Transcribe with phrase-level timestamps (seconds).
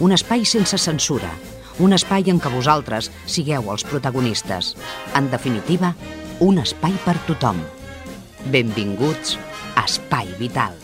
[0.00, 1.30] un espai sense censura,
[1.78, 4.74] un espai en què vosaltres sigueu els protagonistes.
[5.16, 5.94] En definitiva,
[6.40, 7.60] un espai per tothom.
[8.52, 9.38] Benvinguts
[9.76, 10.74] a Espai Vital.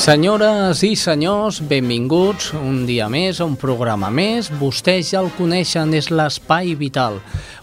[0.00, 4.48] Senyores i senyors, benvinguts un dia més a un programa més.
[4.56, 7.18] Vostès ja el coneixen, és l'Espai Vital.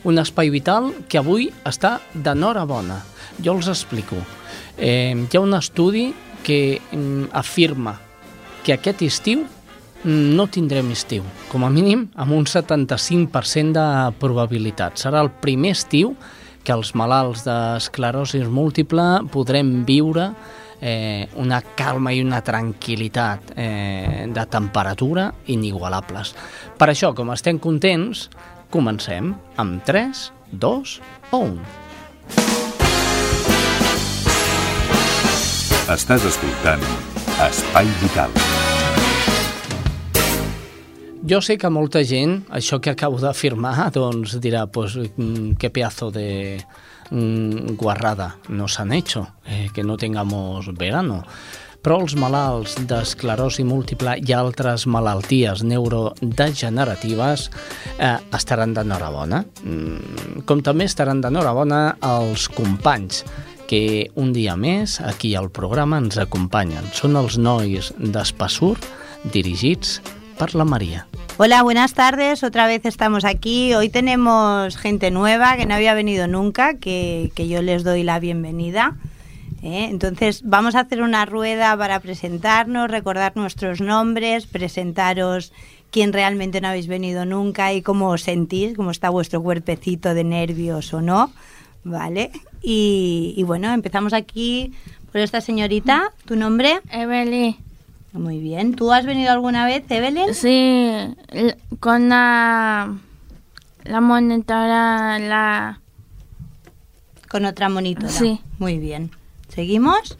[0.06, 3.00] Un espai vital que avui està d'enhorabona.
[3.42, 4.22] Jo els explico.
[4.78, 6.12] Eh, hi ha un estudi
[6.48, 7.98] que mm, afirma
[8.64, 13.88] que aquest estiu mm, no tindrem estiu, com a mínim amb un 75% de
[14.22, 14.95] probabilitat.
[14.95, 16.16] Serà el primer estiu
[16.64, 20.30] que els malalts d'esclerosi múltiple podrem viure
[20.80, 26.36] eh, una calma i una tranquil·litat eh, de temperatura inigualables.
[26.80, 28.28] Per això, com estem contents,
[28.72, 30.31] comencem amb 3,
[30.68, 30.98] 2
[31.31, 32.67] o 1.
[35.88, 36.82] Estàs escoltant
[37.40, 38.34] Espai Vital.
[41.32, 46.12] Jo sé que molta gent, això que acabo d'afirmar, doncs dirà, pues, mm, qué pedazo
[46.12, 46.60] de,
[47.10, 51.24] mm, guarrada nos han hecho, eh, que no tengamos verano.
[51.82, 57.50] Però els malalts d'esclerosi múltiple i altres malalties neurodegeneratives
[57.98, 59.46] eh, estaran d'enhorabona.
[59.64, 63.24] Mm, com també estaran d'enhorabona els companys
[63.68, 66.88] que un dia més aquí al programa ens acompanyen.
[66.96, 68.78] Són els nois d'Espassur
[69.34, 70.00] dirigits
[70.40, 71.06] per la Maria.
[71.38, 72.44] Hola, buenas tardes.
[72.44, 73.76] Otra vez estamos aquí.
[73.76, 78.19] Hoy tenemos gente nueva que no había venido nunca, que, que yo les doy la
[78.19, 78.96] bienvenida.
[79.62, 79.88] ¿eh?
[79.90, 85.52] Entonces, vamos a hacer una rueda para presentarnos, recordar nuestros nombres, presentaros
[85.91, 90.24] quién realmente no habéis venido nunca y cómo os sentís, cómo está vuestro cuerpecito de
[90.24, 91.31] nervios o no.
[91.88, 92.31] ¿Vale?
[92.62, 94.74] Y, y bueno, empezamos aquí
[95.12, 96.12] por esta señorita.
[96.25, 96.81] ¿Tu nombre?
[96.92, 97.56] Evelyn.
[98.12, 98.75] Muy bien.
[98.75, 100.34] ¿Tú has venido alguna vez, Evelyn?
[100.34, 100.92] Sí,
[101.80, 102.94] con la,
[103.84, 105.80] la monitora, la...
[107.30, 108.09] Con otra monitora.
[108.09, 108.42] Sí.
[108.59, 109.12] Muy bien.
[109.50, 110.18] ¿Seguimos?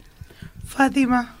[0.64, 1.36] Fátima.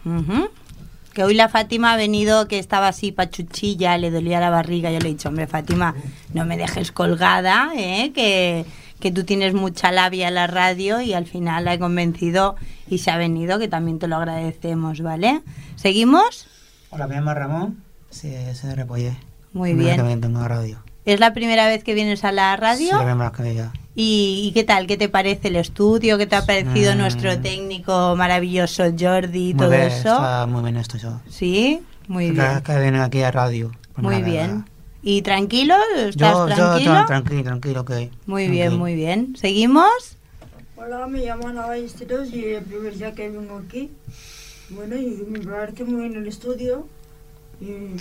[1.12, 4.90] Que hoy la Fátima ha venido que estaba así pachuchilla, le dolía la barriga.
[4.90, 5.94] Yo le he dicho, hombre, Fátima,
[6.32, 8.12] no me dejes colgada, ¿eh?
[8.14, 8.64] que,
[9.00, 12.56] que tú tienes mucha labia en la radio y al final la he convencido
[12.88, 15.42] y se ha venido, que también te lo agradecemos, ¿vale?
[15.76, 16.46] ¿Seguimos?
[16.90, 17.82] Hola, me llamo Ramón.
[18.10, 19.16] Sí, soy de Repollé.
[19.52, 19.96] Muy bien.
[19.96, 20.82] que tengo a radio.
[21.04, 22.86] ¿Es la primera vez que vienes a la radio?
[22.88, 23.72] Sí, la primera que ya.
[23.94, 24.86] ¿Y, y qué tal?
[24.86, 26.18] ¿Qué te parece el estudio?
[26.18, 26.98] ¿Qué te ha parecido Mm.
[26.98, 29.96] nuestro técnico maravilloso Jordi y Muy todo bien, eso?
[30.14, 31.20] Está muy bien esto yo.
[31.28, 32.36] Sí, muy bien.
[32.36, 33.72] vez que viene aquí a radio.
[33.94, 34.64] pues Muy bien.
[35.02, 35.74] ¿Y tranquilo?
[35.96, 36.92] ¿Estás Yo, yo, tranquilo?
[36.92, 37.92] tra- tranquilo, tranquilo, ok.
[38.26, 39.36] muy bien, muy bien.
[39.36, 40.16] ¿Seguimos?
[40.76, 43.90] Hola, me llamo Ana Ballesteros y el primer día que vengo aquí.
[44.70, 46.86] Bueno, y me parece muy bien el estudio.
[47.60, 47.98] Y, bueno,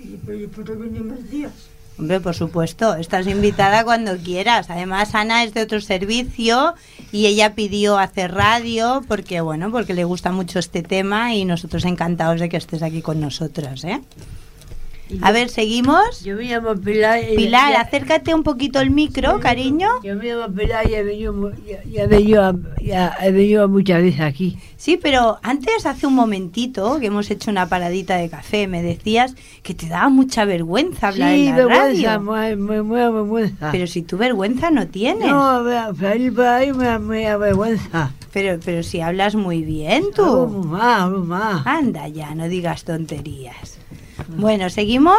[0.00, 1.52] y, pues, y puedo venir más días.
[1.96, 4.70] Hombre, por supuesto, estás invitada cuando quieras.
[4.70, 6.74] Además, Ana es de otro servicio
[7.12, 11.84] y ella pidió hacer radio porque, bueno, porque le gusta mucho este tema y nosotros
[11.84, 14.00] encantados de que estés aquí con nosotros, ¿eh?
[15.20, 16.24] A ver, ¿seguimos?
[16.24, 17.20] Yo me llamo Pilar.
[17.30, 19.88] y- Pilar, acércate un poquito el micro, cariño.
[20.02, 21.52] Yo me llamo Pilar y he venido,
[21.90, 24.58] ya, venido, ya he venido muchas veces aquí.
[24.76, 29.34] Sí, pero antes, hace un momentito, que hemos hecho una paradita de café, me decías
[29.62, 32.20] que te daba mucha vergüenza hablar sí, en la vergüenza, radio.
[32.56, 33.68] muy vergüenza.
[33.72, 35.28] Pero si tú vergüenza no tienes.
[35.28, 35.62] no,
[36.00, 38.10] salir por ahí me, da- me da vergüenza.
[38.32, 40.46] Pero, pero si hablas muy bien Hablo tú.
[40.48, 41.62] muy mal, hablo mal.
[41.66, 43.78] Anda ya, no digas tonterías.
[44.36, 45.16] Bueno, ¿seguimos?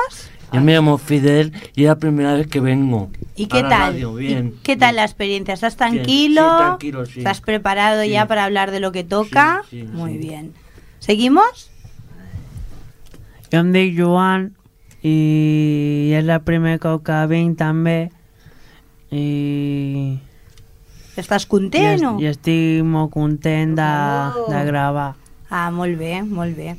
[0.54, 3.10] Yo me llamo Fidel y es la primera vez que vengo.
[3.36, 3.94] ¿Y a qué la tal?
[3.94, 4.54] radio, bien.
[4.60, 5.54] ¿Y ¿Qué tal la experiencia?
[5.54, 6.42] ¿Estás tranquilo?
[6.42, 7.20] sí, tranquilo, sí.
[7.20, 8.10] ¿Estás preparado Sí.
[8.12, 9.64] ya para hablar de lo que toca?
[9.70, 10.18] Sí, sí, Muy sí.
[10.20, 10.54] bien.
[11.00, 11.72] ¿Seguimos?
[13.52, 14.52] Dic Joan
[15.02, 18.10] i és la primera que vinc també
[19.16, 20.18] i,
[21.16, 23.92] ¿Estàs content es, i estic molt content de,
[24.52, 25.14] de gravar.
[25.50, 26.74] Ah, molt bé, molt bé.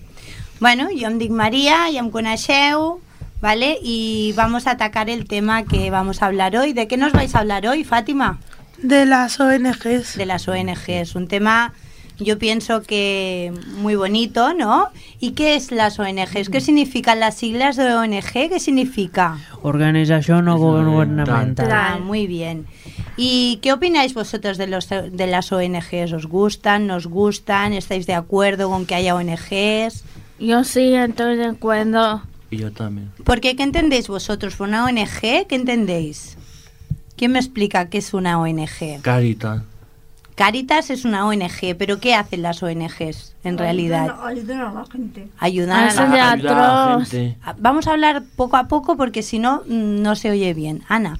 [0.59, 3.01] Bueno, jo em dic Maria, ja em coneixeu,
[3.43, 3.77] ¿vale?
[3.83, 6.73] Y vamos a atacar el tema que vamos a hablar hoy.
[6.73, 8.39] ¿De qué nos vais a hablar hoy, Fátima?
[8.79, 10.17] De las ONGs.
[10.17, 11.75] De las ONGs, un tema
[12.19, 14.89] yo pienso que muy bonito, ¿no?
[15.21, 16.49] ¿Y qué es las ONGs?
[16.49, 18.33] ¿Qué significan las siglas de ONG?
[18.33, 19.39] ¿Qué significa?
[19.63, 21.71] Organización no gubernamental.
[21.71, 22.67] Ah, muy bien.
[23.19, 26.13] ¿Y qué opináis vosotros de, los, de las ONGs?
[26.15, 26.87] ¿Os gustan?
[26.87, 27.75] ¿Nos gustan?
[27.75, 30.05] ¿Estáis de acuerdo con que haya ONGs?
[30.39, 32.23] Yo sí estoy de acuerdo.
[32.51, 33.11] Y yo también.
[33.25, 33.57] ¿Por qué?
[33.57, 34.57] ¿Qué entendéis vosotros?
[34.57, 35.21] ¿Por una ONG?
[35.21, 36.37] ¿Qué entendéis?
[37.17, 39.01] ¿Quién me explica qué es una ONG?
[39.03, 39.63] Caritas.
[40.35, 44.15] Caritas es una ONG, pero ¿qué hacen las ONGs en realidad?
[44.23, 45.29] Ayudar a la gente.
[45.39, 47.57] Ayudar a Hacen la de atroz.
[47.59, 50.83] Vamos a hablar poco a poco porque si no, mm, no se oye bien.
[50.89, 51.19] Ana.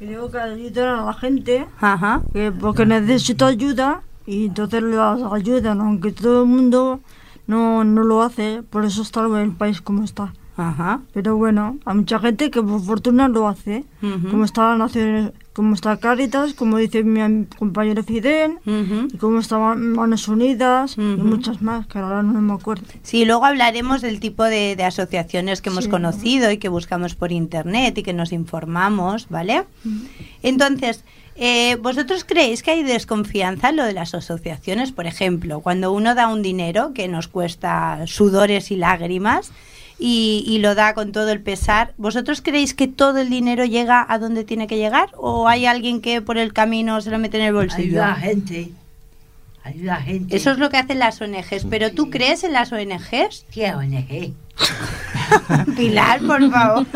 [0.00, 2.22] Digo que ayudar a la gente Ajá.
[2.32, 7.00] que porque necesita ayuda y entonces las ayudan, aunque todo el mundo
[7.46, 10.32] no, no lo hace, por eso está el país como está.
[10.58, 11.00] Ajá.
[11.12, 14.30] Pero bueno, hay mucha gente que por fortuna lo hace, Ujú.
[14.30, 19.92] como está la Naciones, como está Caritas, como dice mi compañero Fidel, y como estaban
[19.92, 21.24] Manos Unidas y Ujú.
[21.24, 22.84] muchas más, que ahora no me acuerdo.
[23.02, 25.90] Sí, luego hablaremos del tipo de, de asociaciones que hemos Sí.
[25.90, 29.64] conocido y que buscamos por internet y que nos informamos, ¿vale?
[30.42, 31.04] Entonces,
[31.36, 34.92] eh, ¿vosotros creéis que hay desconfianza en lo de las asociaciones?
[34.92, 39.52] Por ejemplo, cuando uno da un dinero que nos cuesta sudores y lágrimas
[39.98, 44.04] y, y lo da con todo el pesar, ¿vosotros creéis que todo el dinero llega
[44.08, 45.10] a donde tiene que llegar?
[45.16, 48.02] ¿O hay alguien que por el camino se lo mete en el bolsillo?
[48.02, 48.70] Ayuda a gente.
[49.66, 50.36] Ayuda a gente.
[50.36, 51.66] Eso es lo que hacen las ONGs.
[51.68, 53.46] ¿Pero tú crees en las ONGs?
[53.50, 54.32] ¿Qué ONG?
[55.76, 56.86] Pilar, por favor.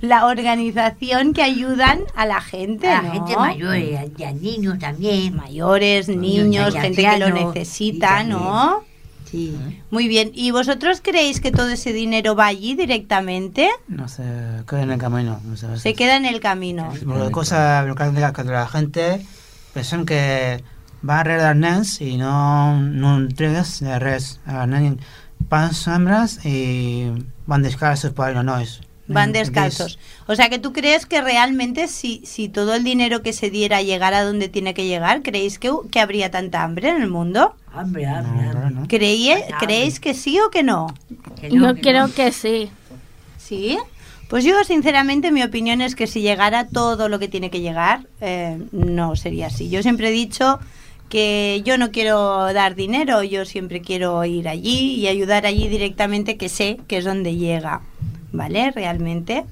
[0.00, 3.12] La organización que ayudan a la gente, A la ¿no?
[3.12, 5.36] gente mayor y a, y a niños también.
[5.36, 8.82] Mayores, niños, y gente que lo necesita, ¿no?
[9.30, 9.56] Sí.
[9.90, 10.32] Muy bien.
[10.34, 13.68] ¿Y vosotros creéis que todo ese dinero va allí directamente?
[13.86, 14.24] No sé,
[14.68, 15.40] queda en el camino.
[15.44, 16.88] No sé, a Se queda en el camino.
[17.04, 19.20] Por burocràtiques que la gente
[19.72, 20.64] pensen que
[21.02, 24.40] va darrere dels nens i no, no entregues de res.
[24.46, 25.00] Els nens
[25.50, 27.10] van sembres i
[27.46, 28.78] van descalços per els nois.
[29.08, 29.98] Van descalzos.
[30.26, 33.80] O sea que tú crees que realmente si, si todo el dinero que se diera
[33.80, 37.54] llegara a donde tiene que llegar, ¿creéis que, que habría tanta hambre en el mundo?
[37.72, 38.70] Hambre, No, hambre, hambre.
[38.70, 38.86] no.
[38.86, 40.92] ¿Creie- ¿Creéis que sí o que no?
[41.40, 42.12] Que no, Yo que creo no.
[42.12, 42.70] que sí.
[43.38, 43.78] ¿Sí?
[44.28, 48.06] Pues yo, sinceramente, mi opinión es que si llegara todo lo que tiene que llegar,
[48.20, 49.70] eh, no sería así.
[49.70, 50.58] Yo siempre he dicho
[51.08, 56.36] que yo no quiero dar dinero, yo siempre quiero ir allí y ayudar allí directamente,
[56.36, 57.82] que sé que es donde llega,
[58.32, 58.70] ¿vale?
[58.70, 59.44] Realmente.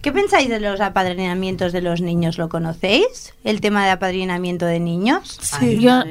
[0.00, 2.36] ¿Qué pensáis de los apadrinamientos de los niños?
[2.36, 3.34] ¿Lo conocéis?
[3.42, 5.40] ¿El tema de apadrinamiento de niños?
[5.52, 6.02] Ay, Yo-.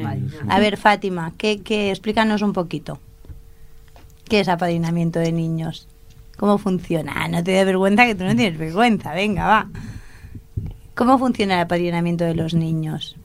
[0.49, 2.99] A ver, Fátima, ¿qué, qué, explícanos un poquito.
[4.27, 5.87] ¿Qué es apadrinamiento de niños?
[6.37, 7.13] ¿Cómo funciona?
[7.15, 9.13] Ah, no te dé vergüenza que tú no tienes vergüenza.
[9.13, 9.69] Venga, va.
[10.95, 13.15] ¿Cómo funciona el apadrinamiento de los niños?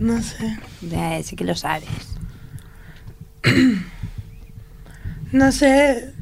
[0.00, 0.58] No sé.
[0.90, 1.88] Eh, sí que lo sabes.
[5.30, 6.12] No sé.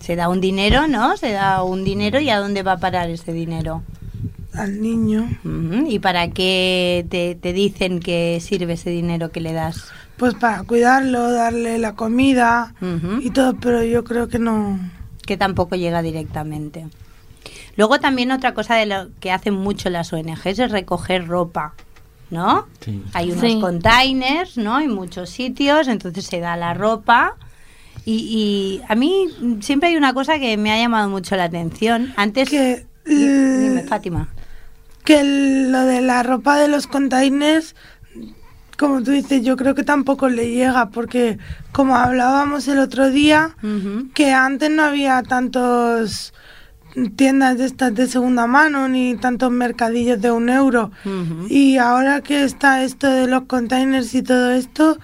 [0.00, 1.16] Se da un dinero, ¿no?
[1.16, 3.82] Se da un dinero y ¿a dónde va a parar ese dinero?
[4.52, 5.28] Al niño.
[5.88, 9.86] ¿Y para qué te, te dicen que sirve ese dinero que le das?
[10.18, 12.74] Pues para cuidarlo, darle la comida
[13.22, 14.78] y todo, pero yo creo que no.
[15.24, 16.86] que tampoco llega directamente.
[17.76, 21.74] Luego también otra cosa de lo que hacen mucho las ONGs es recoger ropa,
[22.30, 22.66] ¿no?
[22.80, 23.02] Sí.
[23.14, 23.60] Hay unos Sí.
[23.60, 24.78] containers, ¿no?
[24.80, 27.36] En muchos sitios, entonces se da la ropa.
[28.04, 29.28] Y, y a mí
[29.60, 32.12] siempre hay una cosa que me ha llamado mucho la atención.
[32.16, 32.50] Antes...
[32.50, 34.28] Que, Dime, l- Fátima.
[35.04, 35.22] que
[35.68, 37.74] lo de la ropa de los containers,
[38.78, 41.38] como tú dices, yo creo que tampoco le llega, porque
[41.72, 43.56] como hablábamos el otro día,
[44.14, 46.32] que antes no había tantos
[47.16, 50.90] tiendas de estas de segunda mano ni tantos mercadillos de un euro
[51.48, 54.98] y ahora que está esto de los containers y todo esto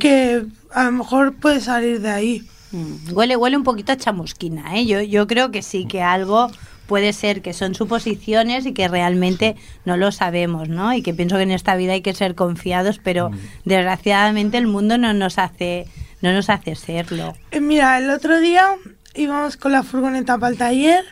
[0.00, 4.76] que a lo mejor puede salir de ahí Mm, Huele, huele un poquito a chamusquina,
[4.76, 4.86] ¿eh?
[4.86, 6.50] Yo, yo creo que sí, que algo
[6.86, 10.92] puede ser que son suposiciones y que realmente no lo sabemos, ¿no?
[10.94, 13.30] Y que pienso que en esta vida hay que ser confiados, pero
[13.64, 15.86] desgraciadamente el mundo no nos hace,
[16.22, 17.34] no nos hace serlo.
[17.50, 18.68] Eh, mira el otro día
[19.14, 21.04] íbamos con la furgoneta para el taller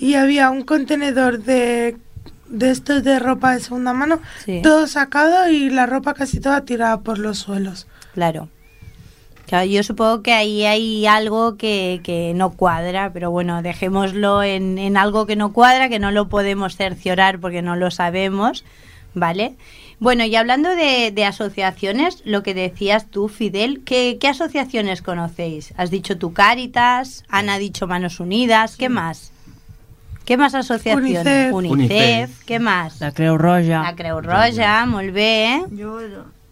[0.00, 1.96] y había un contenedor de
[2.48, 4.60] de estos de ropa de segunda mano Sí.
[4.62, 8.48] todo sacado y la ropa casi toda tirada por los suelos Claro.
[9.46, 14.76] Claro, yo supongo que ahí hay algo que, que no cuadra, pero bueno, dejémoslo en,
[14.78, 18.64] en algo que no cuadra, que no lo podemos cerciorar porque no lo sabemos,
[19.14, 19.54] ¿vale?
[19.98, 25.72] Bueno, y hablando de, de asociaciones, lo que decías tú, Fidel, ¿qué, qué asociaciones conocéis?
[25.78, 29.32] Has dicho tu Cáritas, Ana ha dicho Manos Unidas, ¿qué más?
[30.26, 30.98] Què més associacions?
[30.98, 31.52] Unicef.
[31.54, 32.40] Unicef.
[32.48, 32.96] Què més?
[32.98, 33.84] La Creu Roja.
[33.86, 35.62] La Creu Roja, molt bé.
[35.78, 36.00] Yo,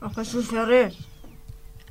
[0.00, 0.92] a Jesús Ferrer.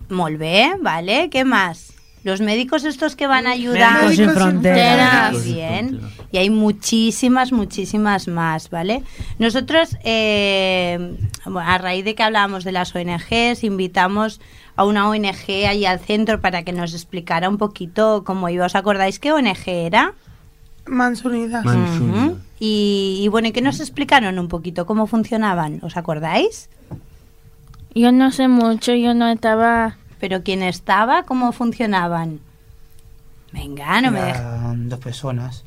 [0.07, 1.29] Molt bé, vale.
[1.29, 1.92] ¿Qué más?
[2.23, 4.05] Los médicos estos que van a ayudar.
[4.05, 5.33] Médicos Sin Fronteras.
[5.33, 5.99] Muy bien.
[6.31, 9.03] Y hay muchísimas, muchísimas más, ¿vale?
[9.39, 14.39] Nosotros, eh, a raíz de que hablábamos de las ONGs, invitamos
[14.75, 18.65] a una ONG ahí al centro para que nos explicara un poquito cómo iba.
[18.65, 20.13] ¿Os acordáis qué ONG era?
[20.85, 21.65] Mans Unidas.
[21.65, 22.37] Ujú.
[22.59, 25.79] Y, y bueno, ¿y qué nos explicaron un poquito cómo funcionaban?
[25.83, 26.69] ¿Os acordáis?
[27.93, 29.97] Yo no sé mucho, yo no estaba...
[30.23, 32.39] Pero quién estaba, cómo funcionaban.
[33.51, 34.33] Venga, no me
[34.87, 35.65] dos personas.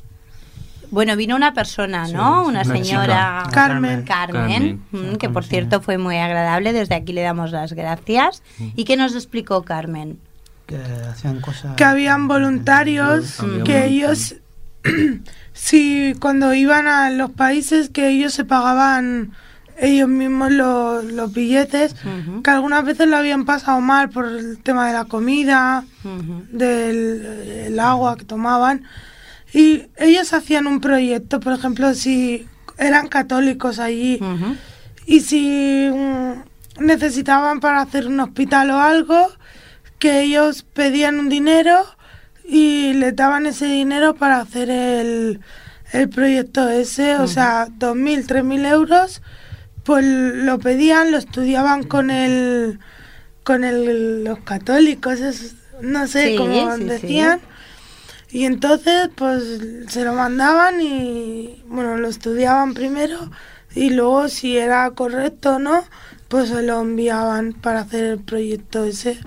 [0.89, 2.41] Bueno, vino una persona, Sí, ¿no?
[2.45, 3.51] sí, una una señora chica.
[3.53, 4.03] Carmen.
[4.03, 5.13] Carmen, Carmen.
[5.13, 6.73] mm, que por cierto fue muy agradable.
[6.73, 8.41] Desde aquí le damos las gracias.
[8.75, 10.17] ¿Y qué nos explicó Carmen?
[10.65, 11.75] Que hacían cosas.
[11.75, 14.37] que habían voluntarios Había que ellos
[15.53, 19.33] si cuando iban a los países que ellos se pagaban
[19.79, 21.95] ellos mismos los, los billetes
[22.43, 25.83] que algunas veces lo habían pasado mal por el tema de la comida
[26.51, 28.83] del el agua que tomaban.
[29.53, 34.19] Y ellos hacían un proyecto por ejemplo si eran católicos allí
[35.05, 39.29] y si mm, necesitaban para hacer un hospital o algo
[39.99, 41.85] que ellos pedían un dinero
[42.47, 45.41] y le daban ese dinero para hacer el,
[45.91, 49.21] el proyecto ese, o sea, 2.000, 3.000 euros,
[49.87, 52.79] pues lo pedían, lo estudiaban con el
[53.43, 56.87] con el, los católicos, es- no sé Sí, cómo sí, sí.
[56.87, 57.39] decían.
[58.29, 59.41] Y entonces, pues
[59.87, 63.31] se lo mandaban y, bueno, lo estudiaban primero
[63.73, 65.85] y luego, si era correcto o no,
[66.27, 69.17] pues se lo enviaban para hacer el proyecto ese.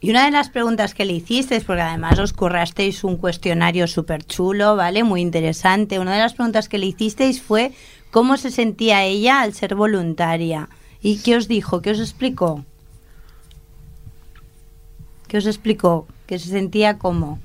[0.00, 4.22] Y una de las preguntas que le hicisteis, porque además os currasteis un cuestionario súper
[4.24, 5.02] chulo, ¿vale?
[5.02, 5.98] Muy interesante.
[5.98, 7.72] Una de las preguntas que le hicisteis fue
[8.12, 10.68] cómo se sentía ella al ser voluntaria.
[11.00, 11.82] ¿Y qué os dijo?
[11.82, 12.64] ¿Qué os explicó?
[15.26, 16.06] ¿Qué os explicó?
[16.26, 17.40] Que se sentía como...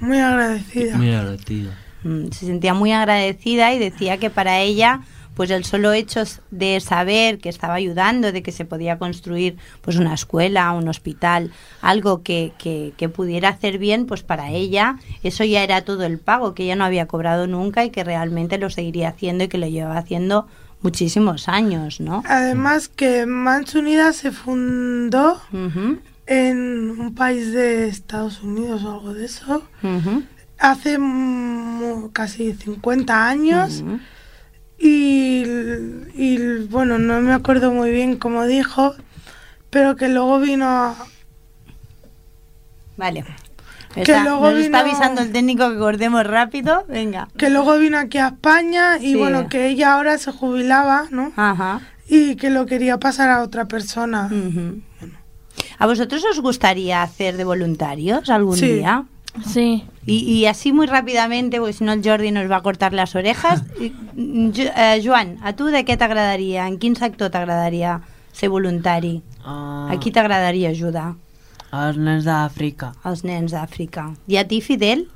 [0.00, 0.96] Muy agradecida.
[0.96, 1.76] Muy agradecida.
[2.04, 5.00] Mm, se sentía muy agradecida y decía que para ella
[5.34, 9.96] pues el solo hecho de saber que estaba ayudando, de que se podía construir pues
[9.96, 11.50] una escuela, un hospital,
[11.80, 16.18] algo que, que, que pudiera hacer bien, pues para ella eso ya era todo el
[16.18, 19.58] pago que ella no había cobrado nunca y que realmente lo seguiría haciendo y que
[19.58, 20.46] lo llevaba haciendo
[20.84, 22.22] muchísimos años, ¿no?
[22.26, 25.40] Además que Mans Unidas se fundó
[26.26, 29.62] en un país de Estados Unidos o algo de eso,
[30.58, 30.98] hace
[32.12, 33.82] casi 50 años.
[34.86, 35.42] Y,
[36.14, 36.36] y,
[36.68, 38.94] bueno, no me acuerdo muy bien cómo dijo,
[39.70, 40.94] pero que luego vino a-
[42.98, 43.24] Vale.
[43.94, 46.84] Que Está- luego nos está avisando el técnico que cortemos rápido.
[46.86, 47.28] Venga.
[47.38, 49.16] que luego vino aquí a España y Sí.
[49.16, 51.32] bueno, que ella ahora se jubilaba, ¿no?
[51.36, 51.80] Ajá.
[52.06, 54.30] Y que lo quería pasar a otra persona.
[55.78, 58.66] ¿A vosotros os gustaría hacer de voluntarios algún Sí.
[58.74, 59.04] día?
[59.46, 59.84] Sí.
[60.06, 63.14] Y, y así muy rápidamente, porque si no el Jordi nos va a cortar las
[63.14, 63.62] orejas.
[63.80, 63.92] I-
[64.54, 66.66] Jo- eh, Joan, a tu de què t'agradaria?
[66.68, 68.00] En quin sector t'agradaria
[68.32, 69.22] ser voluntari?
[69.44, 71.14] Ah, A qui t'agradaria ajudar?
[71.74, 72.92] als nens d'Àfrica.
[73.02, 74.14] Als nens d'Àfrica.
[74.28, 75.08] ¿Y a ti, Fidel?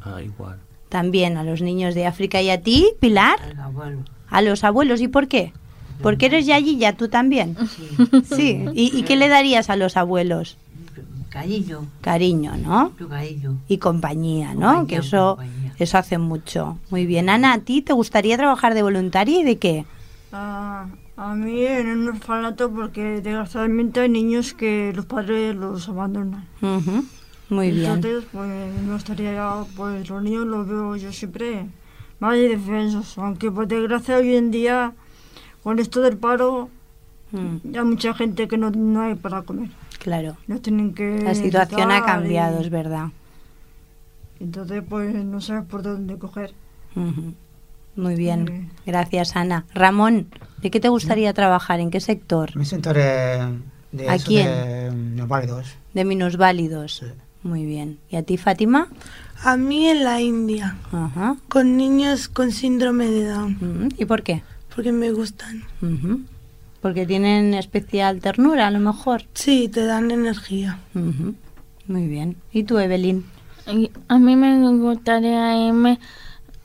[0.00, 0.56] Ah, igual.
[0.88, 2.40] También a los niños de África.
[2.40, 3.36] ¿Y a ti, Pilar?
[4.30, 5.02] A los abuelos.
[5.02, 5.52] ¿Y por qué?
[6.00, 7.56] Porque eres Yayilla, tú también.
[8.34, 8.64] Sí.
[8.72, 10.56] ¿Y, y qué le darías a los abuelos?
[11.36, 12.92] Cariño, Cariño, ¿no?
[13.10, 13.58] cariño.
[13.68, 14.68] Y compañía, ¿no?
[14.68, 15.36] Compañía, que eso,
[15.78, 16.78] eso hace mucho.
[16.88, 17.28] Muy bien.
[17.28, 19.84] Ana, ¿a ti te gustaría trabajar de voluntaria y de qué?
[20.32, 26.46] A, a mí en un orfanato porque desgraciadamente hay niños que los padres los abandonan.
[27.50, 27.92] Muy bien.
[27.92, 28.48] Entonces, pues
[28.82, 31.66] me gustaría, pues los niños los veo yo siempre
[32.18, 34.94] más defensos, aunque por desgracia hoy en día
[35.62, 36.70] con esto del paro
[37.32, 39.68] Mm, ya mucha gente que no, no hay para comer.
[40.06, 40.36] Claro.
[40.62, 41.18] Tienen que...
[41.20, 43.08] La situación ha cambiado, y- es verdad.
[44.38, 46.52] Entonces, pues no sabes por dónde coger.
[47.96, 48.70] Muy bien.
[48.86, 49.64] Gracias, Ana.
[49.74, 50.28] Ramón,
[50.62, 51.80] ¿de qué te gustaría trabajar?
[51.80, 52.54] ¿En qué sector?
[52.56, 53.58] Me siento de,
[53.90, 54.46] de ¿A quién?
[54.46, 55.74] de los válidos.
[55.92, 57.02] De minusválidos.
[57.42, 57.98] Muy bien.
[58.08, 58.86] ¿Y a ti, Fátima?
[59.42, 61.36] A mí en la India, Ajá.
[61.48, 63.88] con niños con síndrome de Down.
[63.98, 64.42] ¿Y por qué?
[64.74, 65.64] Porque me gustan.
[66.86, 69.24] Porque tienen especial ternura, a lo mejor.
[69.34, 70.78] Sí, te dan energía.
[70.94, 72.36] Muy bien.
[72.52, 73.24] ¿Y tú, Evelyn?
[74.06, 75.98] A mí me gustaría irme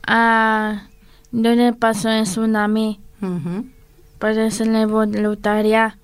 [0.05, 0.83] a
[1.31, 3.65] donde pasó el tsunami Ujú.
[4.19, 5.97] para ser voluntaria.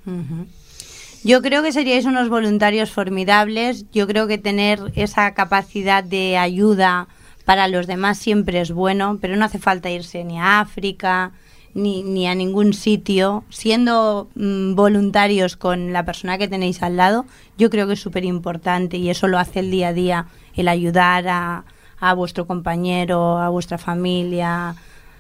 [1.23, 3.85] Yo creo que seríais unos voluntarios formidables.
[3.91, 7.07] Yo creo que tener esa capacidad de ayuda
[7.45, 11.33] para los demás siempre es bueno, pero no hace falta irse ni a África
[11.77, 13.43] ni, ni a ningún sitio.
[13.49, 17.25] Siendo mm, voluntarios con la persona que tenéis al lado,
[17.57, 20.67] yo creo que es súper importante y eso lo hace el día a día, el
[20.67, 21.63] ayudar a,
[21.99, 24.75] a vuestro compañero, a vuestra familia,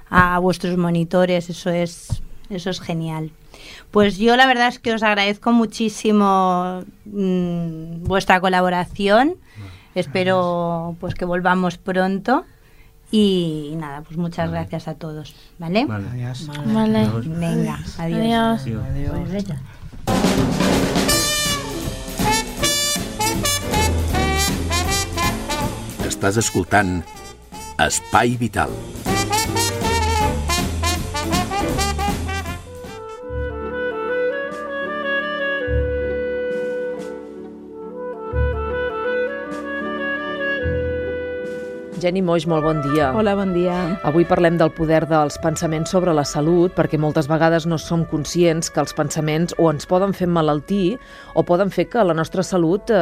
[0.09, 3.31] a vuestros monitores, eso es, eso es genial.
[3.91, 9.35] Pues yo la verdad es que os agradezco muchísimo mm, vuestra colaboración.
[9.95, 12.45] Espero pues que volvamos pronto.
[13.09, 15.87] Y nada, pues muchas gracias a todos, ¿vale?
[15.89, 16.49] Adiós.
[16.65, 17.07] Vale.
[17.25, 18.61] Venga, adiós.
[18.61, 19.11] Adiós.
[19.11, 19.61] Pues venga.
[26.07, 27.03] Estàs escoltant
[27.77, 28.71] Espai Vital.
[42.01, 43.09] Jenny Moix, molt bon dia.
[43.17, 43.73] Hola, bon dia.
[44.05, 48.69] Avui parlem del poder dels pensaments sobre la salut, perquè moltes vegades no som conscients
[48.73, 50.97] que els pensaments o ens poden fer malaltir
[51.33, 53.01] o poden fer que la nostra salut eh,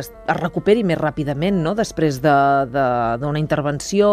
[0.00, 2.86] es, es recuperi més ràpidament, no?, després d'una de,
[3.24, 4.08] de, intervenció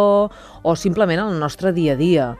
[0.63, 2.33] o simplement en el nostre dia a dia.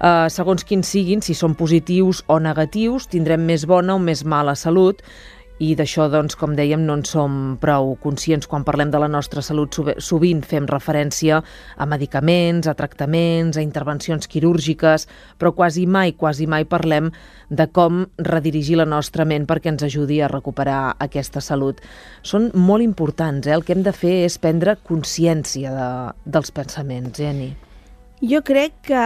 [0.00, 4.54] Uh, segons quins siguin, si són positius o negatius, tindrem més bona o més mala
[4.56, 5.02] salut
[5.60, 9.42] i d'això, doncs, com dèiem, no en som prou conscients quan parlem de la nostra
[9.44, 9.76] salut.
[10.00, 11.42] Sovint fem referència
[11.76, 15.04] a medicaments, a tractaments, a intervencions quirúrgiques,
[15.36, 17.10] però quasi mai, quasi mai parlem
[17.50, 21.82] de com redirigir la nostra ment perquè ens ajudi a recuperar aquesta salut.
[22.22, 23.52] Són molt importants, eh?
[23.52, 25.90] El que hem de fer és prendre consciència de,
[26.24, 27.50] dels pensaments, Jenny.
[28.24, 29.04] Jo crec que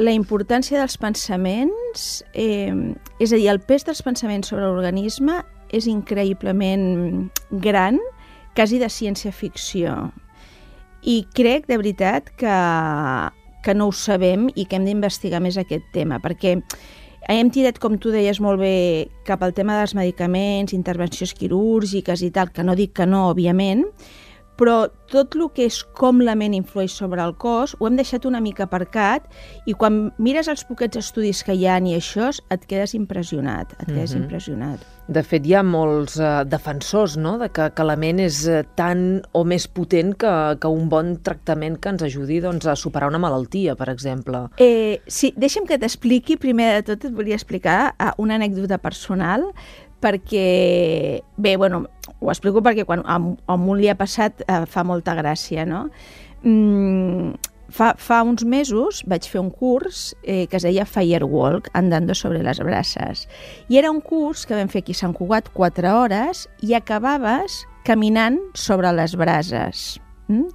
[0.00, 5.40] la importància dels pensaments, eh, és a dir, el pes dels pensaments sobre l'organisme
[5.72, 7.30] és increïblement
[7.62, 7.98] gran,
[8.56, 10.10] quasi de ciència-ficció.
[11.06, 12.56] I crec, de veritat, que,
[13.64, 16.58] que no ho sabem i que hem d'investigar més aquest tema, perquè
[17.30, 22.32] hem tirat, com tu deies molt bé, cap al tema dels medicaments, intervencions quirúrgiques i
[22.34, 23.86] tal, que no dic que no, òbviament,
[24.60, 28.26] però tot el que és com la ment influeix sobre el cos ho hem deixat
[28.28, 29.26] una mica aparcat
[29.66, 33.86] i quan mires els poquets estudis que hi ha i això, et quedes impressionat, et
[33.86, 34.22] quedes mm -hmm.
[34.22, 34.80] impressionat.
[35.08, 37.38] De fet, hi ha molts eh, defensors no?
[37.38, 41.16] de que, que la ment és eh, tan o més potent que, que un bon
[41.22, 44.48] tractament que ens ajudi doncs, a superar una malaltia, per exemple.
[44.58, 49.52] Eh, sí, deixa'm que t'expliqui, primer de tot et volia explicar eh, una anècdota personal
[50.00, 51.84] perquè, bé, bueno,
[52.20, 55.86] ho explico perquè quan a, a un li ha passat eh, fa molta gràcia, no?
[56.44, 57.32] Mm,
[57.72, 62.42] fa, fa uns mesos vaig fer un curs eh, que es deia Firewalk, andando sobre
[62.44, 63.26] les braces.
[63.68, 67.64] I era un curs que vam fer aquí a Sant Cugat 4 hores i acabaves
[67.88, 69.98] caminant sobre les brases.
[70.28, 70.52] Mm?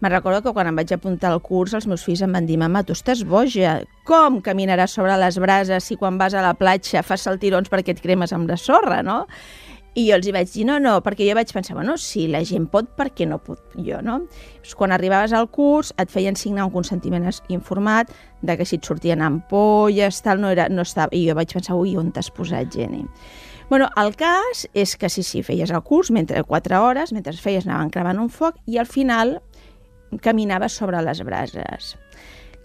[0.00, 2.56] Me'n recordo que quan em vaig apuntar al curs els meus fills em van dir
[2.60, 7.02] «Mama, tu estàs boja, com caminaràs sobre les brases si quan vas a la platja
[7.04, 9.26] fas saltirons perquè et cremes amb la sorra, no?»
[9.98, 12.44] I jo els hi vaig dir, no, no, perquè jo vaig pensar, bueno, si la
[12.46, 14.20] gent pot, per què no puc jo, no?
[14.62, 18.86] Pues quan arribaves al curs et feien signar un consentiment informat de que si et
[18.86, 21.10] sortien ampolles, tal, no, era, no estava...
[21.10, 23.02] I jo vaig pensar, ui, on t'has posat, Jenny?
[23.70, 27.66] Bueno, el cas és que sí, sí, feies el curs mentre 4 hores, mentre feies
[27.66, 29.40] anaven cremant un foc i al final
[30.22, 31.96] caminava sobre les brases.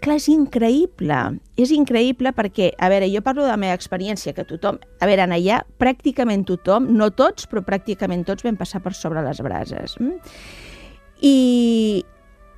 [0.06, 1.16] Clar, és increïble.
[1.58, 4.78] És increïble perquè, a veure, jo parlo de la meva experiència, que tothom...
[5.02, 9.24] A veure, en allà, pràcticament tothom, no tots, però pràcticament tots vam passar per sobre
[9.26, 9.96] les brases.
[9.98, 10.36] Mm?
[11.26, 12.04] I...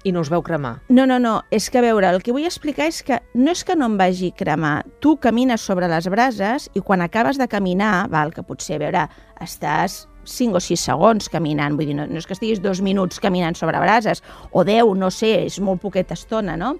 [0.06, 0.74] I no us veu cremar?
[0.92, 1.38] No, no, no.
[1.50, 3.96] És que, a veure, el que vull explicar és que no és que no em
[3.98, 4.84] vagi cremar.
[5.02, 9.08] Tu camines sobre les brases i quan acabes de caminar, val, que potser, a veure,
[9.42, 13.20] estàs 5 o 6 segons caminant, vull dir, no, no és que estiguis dos minuts
[13.24, 16.76] caminant sobre brases, o 10, no sé, és molt poqueta estona, no?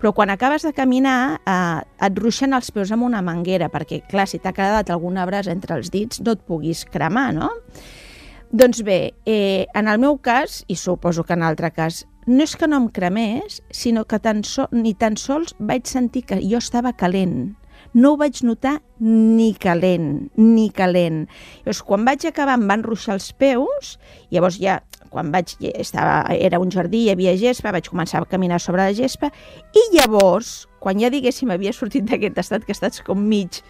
[0.00, 4.26] Però quan acabes de caminar eh, et ruixen els peus amb una manguera, perquè, clar,
[4.30, 7.50] si t'ha quedat alguna brasa entre els dits no et puguis cremar, no?
[8.50, 12.56] Doncs bé, eh, en el meu cas, i suposo que en l'altre cas, no és
[12.56, 16.58] que no em cremés, sinó que tan so ni tan sols vaig sentir que jo
[16.58, 17.52] estava calent
[17.92, 21.24] no ho vaig notar ni calent, ni calent.
[21.64, 23.96] Llavors, quan vaig acabar em van ruixar els peus,
[24.30, 24.80] llavors ja,
[25.10, 28.94] quan vaig, estava, era un jardí, hi havia gespa, vaig començar a caminar sobre la
[28.96, 29.32] gespa,
[29.74, 33.60] i llavors, quan ja diguéssim havia sortit d'aquest estat que estàs com mig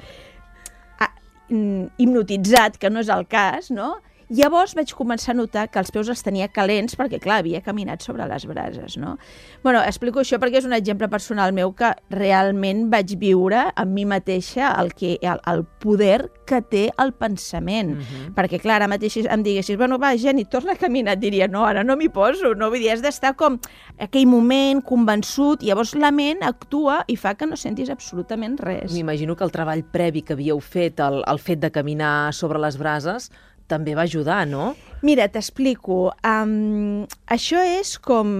[1.01, 1.11] ah,
[1.51, 3.97] hipnotitzat, que no és el cas, no?
[4.31, 8.05] Llavors vaig començar a notar que els peus els tenia calents perquè, clar, havia caminat
[8.07, 9.17] sobre les brases, no?
[9.65, 14.05] bueno, explico això perquè és un exemple personal meu que realment vaig viure amb mi
[14.07, 17.97] mateixa el, que, el, el poder que té el pensament.
[17.97, 18.35] Uh -huh.
[18.35, 21.65] Perquè, clar, ara mateix em diguessis, bueno, va, Geni, torna a caminar, et diria, no,
[21.65, 22.71] ara no m'hi poso, no?
[22.71, 23.59] Vull dir, has d'estar com
[23.99, 28.93] aquell moment convençut, i llavors la ment actua i fa que no sentis absolutament res.
[28.93, 32.77] M'imagino que el treball previ que havíeu fet, el, el fet de caminar sobre les
[32.77, 33.31] brases,
[33.71, 34.75] també va ajudar, no?
[35.01, 36.11] Mira, t'explico.
[36.27, 38.33] Um, això és com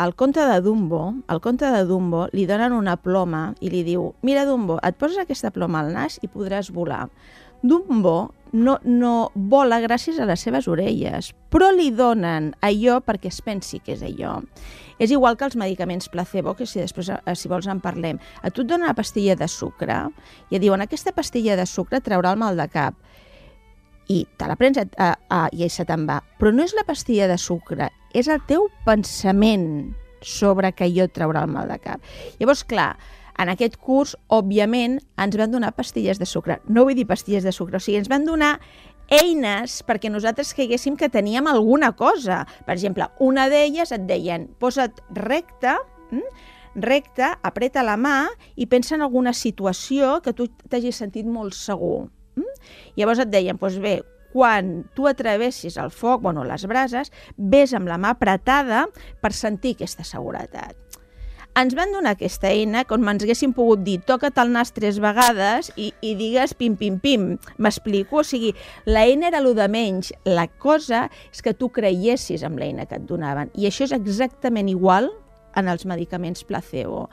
[0.00, 1.02] el conte de Dumbo.
[1.28, 5.20] Al conte de Dumbo li donen una ploma i li diu mira, Dumbo, et poses
[5.20, 7.10] aquesta ploma al nas i podràs volar.
[7.60, 13.42] Dumbo no, no vola gràcies a les seves orelles, però li donen allò perquè es
[13.44, 14.38] pensi que és allò.
[14.98, 18.18] És igual que els medicaments placebo, que si després, eh, si vols, en parlem.
[18.42, 20.06] A tu et donen una pastilla de sucre
[20.48, 22.96] i et diuen aquesta pastilla de sucre traurà el mal de cap
[24.08, 26.20] i te la prens a, a, i se te'n va.
[26.40, 29.94] Però no és la pastilla de sucre, és el teu pensament
[30.24, 32.02] sobre que allò et traurà el mal de cap.
[32.40, 32.96] Llavors, clar,
[33.38, 36.58] en aquest curs, òbviament, ens van donar pastilles de sucre.
[36.66, 38.56] No vull dir pastilles de sucre, o sigui, ens van donar
[39.08, 42.42] eines perquè nosaltres creguéssim que teníem alguna cosa.
[42.66, 45.76] Per exemple, una d'elles et deien, posa't recte,
[46.10, 46.26] hm?
[46.78, 52.08] recte, apreta la mà i pensa en alguna situació que tu t'hagis sentit molt segur.
[52.38, 52.70] Hm?
[52.98, 53.98] Llavors et deien, doncs bé,
[54.32, 58.86] quan tu atravessis el foc, bueno, les brases, ves amb la mà apretada
[59.22, 60.76] per sentir aquesta seguretat
[61.58, 65.72] ens van donar aquesta eina com ens haguéssim pogut dir toca't el nas tres vegades
[65.74, 67.24] i, i digues pim, pim, pim.
[67.58, 68.20] M'explico?
[68.20, 68.52] O sigui,
[68.86, 70.12] l'eina era el de menys.
[70.28, 73.50] La cosa és que tu creiessis amb l'eina que et donaven.
[73.58, 75.10] I això és exactament igual
[75.58, 77.08] en els medicaments placebo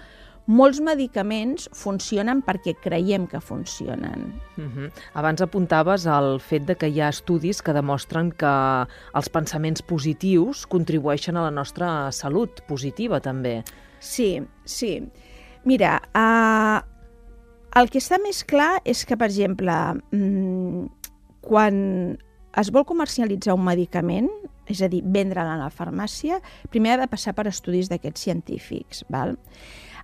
[0.46, 4.34] molts medicaments funcionen perquè creiem que funcionen.
[4.58, 4.92] Uh -huh.
[5.14, 10.66] Abans apuntaves al fet de que hi ha estudis que demostren que els pensaments positius
[10.68, 13.64] contribueixen a la nostra salut positiva també.
[14.00, 15.04] Sí, sí.
[15.64, 16.86] Mira, uh,
[17.76, 19.74] el que està més clar és que, per exemple,
[20.12, 20.88] mmm,
[21.42, 22.18] quan
[22.56, 24.30] es vol comercialitzar un medicament,
[24.72, 29.04] és a dir, vendre'l a la farmàcia, primer ha de passar per estudis d'aquests científics.
[29.10, 29.36] Val?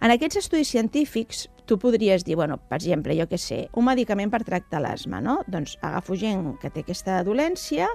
[0.01, 4.31] En aquests estudis científics, tu podries dir, bueno, per exemple, jo què sé, un medicament
[4.33, 5.43] per tractar l'asma, no?
[5.45, 7.85] Doncs agafo gent que té aquesta dolència,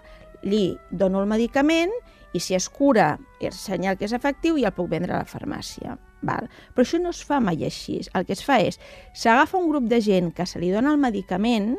[0.47, 1.91] li dono el medicament
[2.37, 5.27] i si es cura és senyal que és efectiu i el puc vendre a la
[5.27, 5.97] farmàcia.
[6.23, 6.47] Val?
[6.75, 7.99] Però això no es fa mai així.
[8.15, 8.79] El que es fa és,
[9.11, 11.75] s'agafa un grup de gent que se li dona el medicament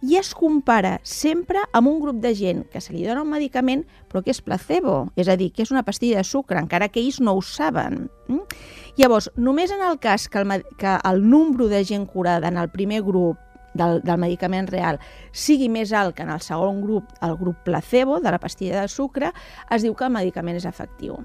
[0.00, 3.84] i es compara sempre amb un grup de gent que se li dona un medicament
[4.08, 7.02] però que és placebo, és a dir, que és una pastilla de sucre, encara que
[7.02, 8.08] ells no ho saben.
[8.28, 8.60] Mm?
[8.96, 12.70] Llavors, només en el cas que el, que el nombre de gent curada en el
[12.70, 13.38] primer grup
[13.74, 14.98] del, del medicament real
[15.32, 18.88] sigui més alt que en el segon grup, el grup placebo, de la pastilla de
[18.88, 19.32] sucre,
[19.70, 21.20] es diu que el medicament és efectiu.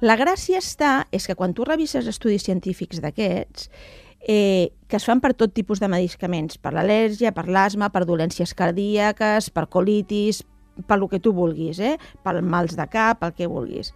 [0.00, 3.70] La gràcia està és que quan tu revises estudis científics d'aquests,
[4.20, 8.54] eh, que es fan per tot tipus de medicaments, per l'al·lèrgia, per l'asma, per dolències
[8.56, 10.42] cardíaques, per colitis,
[10.86, 11.96] per lo que tu vulguis, eh?
[12.22, 13.92] per mals de cap, pel que vulguis.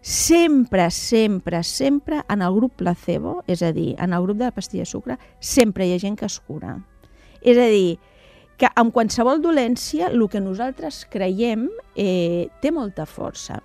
[0.00, 4.54] Sempre, sempre, sempre en el grup placebo, és a dir, en el grup de la
[4.56, 6.78] pastilla de sucre, sempre hi ha gent que es cura.
[7.40, 7.98] És a dir,
[8.60, 13.56] que amb qualsevol dolència el que nosaltres creiem eh, té molta força.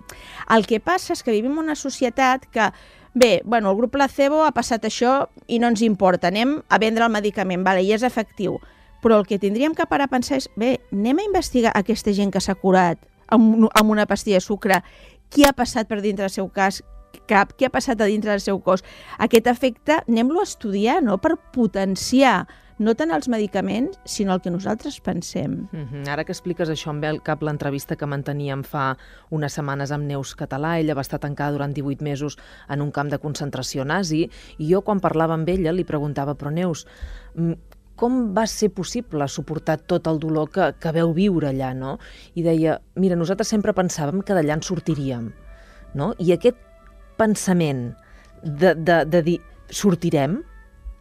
[0.52, 2.70] El que passa és que vivim una societat que
[3.16, 7.04] bé, bueno, el grup placebo ha passat això i no ens importa, anem a vendre
[7.04, 8.58] el medicament, vale, i és efectiu.
[9.04, 12.32] Però el que tindríem que parar a pensar és, bé, anem a investigar aquesta gent
[12.32, 14.82] que s'ha curat amb, amb una pastilla de sucre,
[15.28, 16.82] qui ha passat per dintre del seu cas,
[17.28, 18.84] cap, què ha passat a dintre del seu cos.
[19.18, 22.46] Aquest efecte anem-lo a estudiar, no?, per potenciar
[22.78, 25.68] no tant els medicaments, sinó el que nosaltres pensem.
[25.72, 26.08] Mm -hmm.
[26.08, 28.96] Ara que expliques això, em ve al cap l'entrevista que manteníem fa
[29.30, 30.78] unes setmanes amb Neus Català.
[30.78, 32.36] Ella va estar tancada durant 18 mesos
[32.68, 36.50] en un camp de concentració nazi, i jo, quan parlava amb ella, li preguntava, però
[36.50, 36.86] Neus,
[37.34, 37.52] mm,
[37.96, 41.98] com va ser possible suportar tot el dolor que, que veu viure allà, no?
[42.34, 45.32] I deia, mira, nosaltres sempre pensàvem que d'allà en sortiríem,
[45.94, 46.14] no?
[46.18, 46.56] I aquest
[47.16, 47.94] pensament
[48.42, 50.42] de, de, de dir, sortirem,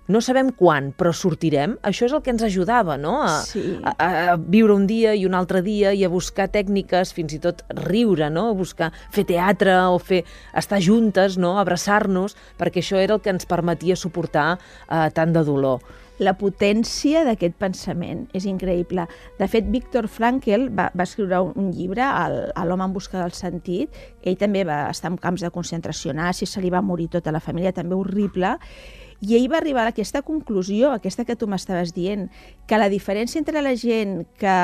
[0.07, 1.75] no sabem quan, però sortirem.
[1.85, 3.17] Això és el que ens ajudava, no?
[3.25, 3.63] A, sí.
[3.81, 3.95] a,
[4.33, 7.65] a viure un dia i un altre dia i a buscar tècniques, fins i tot
[7.85, 8.49] riure, no?
[8.51, 11.55] A buscar fer teatre o fer estar juntes, no?
[11.61, 15.81] Abraçar-nos, perquè això era el que ens permetia suportar eh, tant de dolor
[16.23, 19.03] la potència d'aquest pensament és increïble.
[19.39, 22.05] De fet, Viktor Frankl va, va escriure un, un llibre,
[22.65, 23.91] L'home en busca del sentit.
[24.23, 27.43] Ell també va estar en camps de concentració nazis, se li va morir tota la
[27.43, 28.55] família, també horrible
[29.23, 32.27] I ell va arribar a aquesta conclusió, aquesta que tu m'estaves dient,
[32.67, 34.55] que la diferència entre la gent que,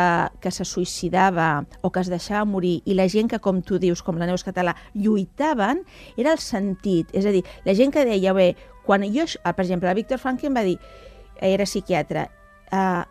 [0.43, 4.03] que se suïcidava o que es deixava morir i la gent que, com tu dius,
[4.03, 5.85] com la Neus Català, lluitaven,
[6.17, 7.13] era el sentit.
[7.15, 8.51] És a dir, la gent que deia, bé,
[8.85, 10.77] quan jo, per exemple, la Víctor Franklin va dir,
[11.41, 12.27] era psiquiatre,
[12.75, 13.07] uh,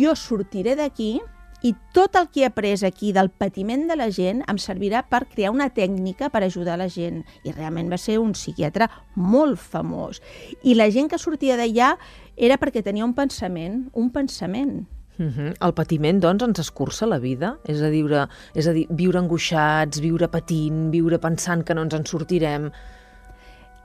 [0.00, 1.18] jo sortiré d'aquí
[1.62, 5.26] i tot el que he après aquí del patiment de la gent em servirà per
[5.28, 7.20] crear una tècnica per ajudar la gent.
[7.44, 10.22] I realment va ser un psiquiatre molt famós.
[10.64, 11.92] I la gent que sortia d'allà
[12.36, 14.86] era perquè tenia un pensament, un pensament.
[15.20, 15.54] Uh -huh.
[15.60, 17.58] El patiment, doncs, ens escurça la vida?
[17.64, 18.06] És a, dir,
[18.54, 22.72] és a dir, viure angoixats, viure patint, viure pensant que no ens en sortirem...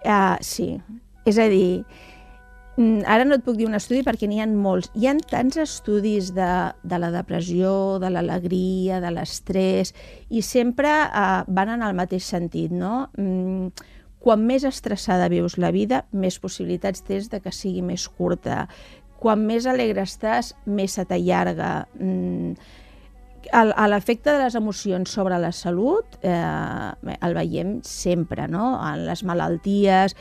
[0.06, 0.82] Uh, sí,
[1.26, 1.84] és a dir,
[2.76, 4.90] ara no et puc dir un estudi perquè n'hi ha molts.
[5.00, 6.50] Hi ha tants estudis de,
[6.84, 7.72] de la depressió,
[8.04, 9.94] de l'alegria, de l'estrès,
[10.30, 13.08] i sempre uh, van en el mateix sentit, no?
[13.16, 13.72] Mm,
[14.26, 18.66] quan més estressada vius la vida, més possibilitats tens de que sigui més curta.
[19.22, 21.86] Quan més alegre estàs, més se t'allarga.
[21.96, 22.56] Mm,
[23.88, 28.74] l'efecte de les emocions sobre la salut eh, el veiem sempre, no?
[28.82, 30.18] En les malalties,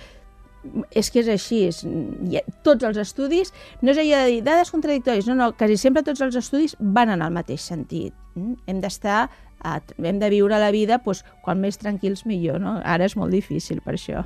[0.90, 4.72] és que és així, és, ha, tots els estudis, no és allò de dir dades
[4.74, 8.14] contradictòries, no, no, quasi sempre tots els estudis van en el mateix sentit.
[8.34, 8.56] Mm?
[8.70, 9.28] Hem d'estar,
[9.64, 12.76] hem de viure la vida doncs, quan més tranquils millor, no?
[12.84, 14.24] Ara és molt difícil per això.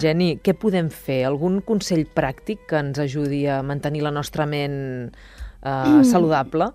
[0.00, 1.24] Geni, què podem fer?
[1.28, 4.76] Algun consell pràctic que ens ajudi a mantenir la nostra ment
[5.10, 6.04] eh, mm.
[6.10, 6.72] saludable?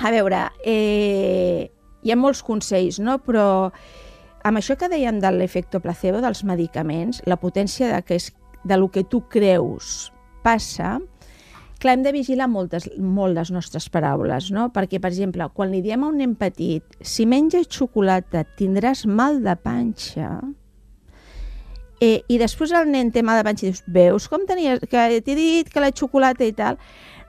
[0.00, 1.70] A veure, eh,
[2.02, 3.18] hi ha molts consells, no?
[3.24, 3.70] però
[4.46, 8.30] amb això que dèiem de l'efecte placebo dels medicaments, la potència de que és
[8.64, 10.12] de lo que tu creus
[10.44, 10.98] passa,
[11.80, 14.68] clar, hem de vigilar moltes, molt les nostres paraules, no?
[14.74, 19.40] Perquè, per exemple, quan li diem a un nen petit si menges xocolata tindràs mal
[19.44, 20.32] de panxa,
[22.00, 25.06] eh, i després el nen té mal de panxa i dius, veus com tenies, que
[25.24, 26.80] t'he dit que la xocolata i tal,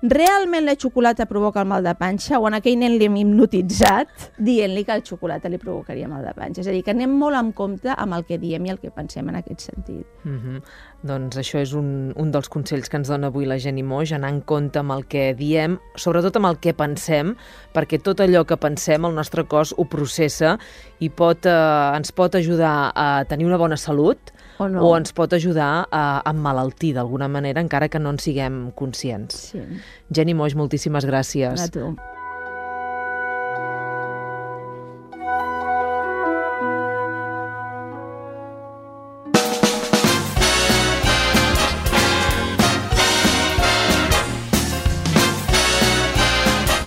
[0.01, 4.31] realment la xocolata provoca el mal de panxa o en aquell nen li hem hipnotitzat
[4.41, 6.61] dient-li que el xocolata li provocaria mal de panxa.
[6.63, 8.91] És a dir, que anem molt en compte amb el que diem i el que
[8.93, 10.05] pensem en aquest sentit.
[10.23, 10.61] Mm -hmm.
[11.03, 14.29] Doncs això és un, un dels consells que ens dona avui la Jenny Moix, anar
[14.29, 17.35] en compte amb el que diem, sobretot amb el que pensem,
[17.73, 20.57] perquè tot allò que pensem el nostre cos ho processa
[20.99, 24.19] i pot, eh, ens pot ajudar a tenir una bona salut,
[24.61, 24.85] o, no.
[24.85, 29.51] o ens pot ajudar a emmalaltir d'alguna manera, encara que no en siguem conscients.
[29.51, 29.65] Sí.
[30.13, 31.67] Jenny Moix, moltíssimes gràcies.
[31.67, 31.91] A tu.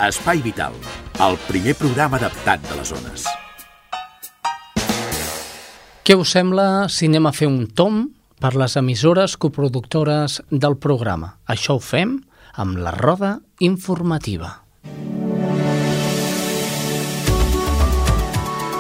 [0.04, 0.74] Espai Vital,
[1.24, 3.24] el primer programa adaptat de les zones.
[6.04, 8.02] Què us sembla si anem a fer un tom
[8.36, 11.30] per les emissores coproductores del programa?
[11.48, 12.18] Això ho fem
[12.60, 14.50] amb la roda informativa.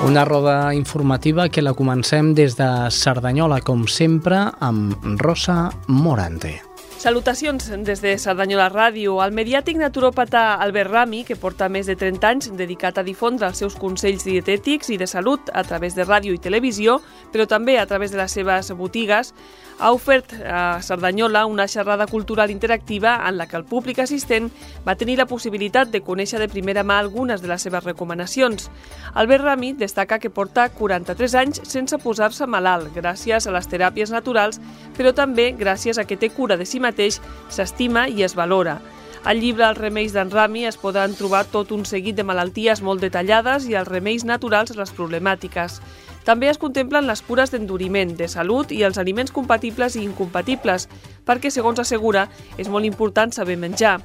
[0.04, 6.58] Una roda informativa que la comencem des de Cerdanyola, com sempre, amb Rosa Morante.
[7.04, 9.18] Salutacions des de Cerdanyola Ràdio.
[9.20, 13.60] El mediàtic naturòpata Albert Rami, que porta més de 30 anys dedicat a difondre els
[13.60, 17.02] seus consells dietètics i de salut a través de ràdio i televisió,
[17.34, 19.34] però també a través de les seves botigues,
[19.80, 24.52] ha ofert a Cerdanyola una xerrada cultural interactiva en la que el públic assistent
[24.86, 28.70] va tenir la possibilitat de conèixer de primera mà algunes de les seves recomanacions.
[29.14, 34.60] Albert Rami destaca que porta 43 anys sense posar-se malalt, gràcies a les teràpies naturals,
[34.94, 37.18] però també gràcies a que té cura de si mateix,
[37.50, 38.78] s'estima i es valora.
[39.24, 43.00] Al llibre Els remeis d'en Rami es poden trobar tot un seguit de malalties molt
[43.00, 45.78] detallades i els remeis naturals les problemàtiques.
[46.24, 50.88] També es contemplen les cures d'enduriment, de salut i els aliments compatibles i incompatibles,
[51.28, 53.98] perquè, segons assegura, és molt important saber menjar.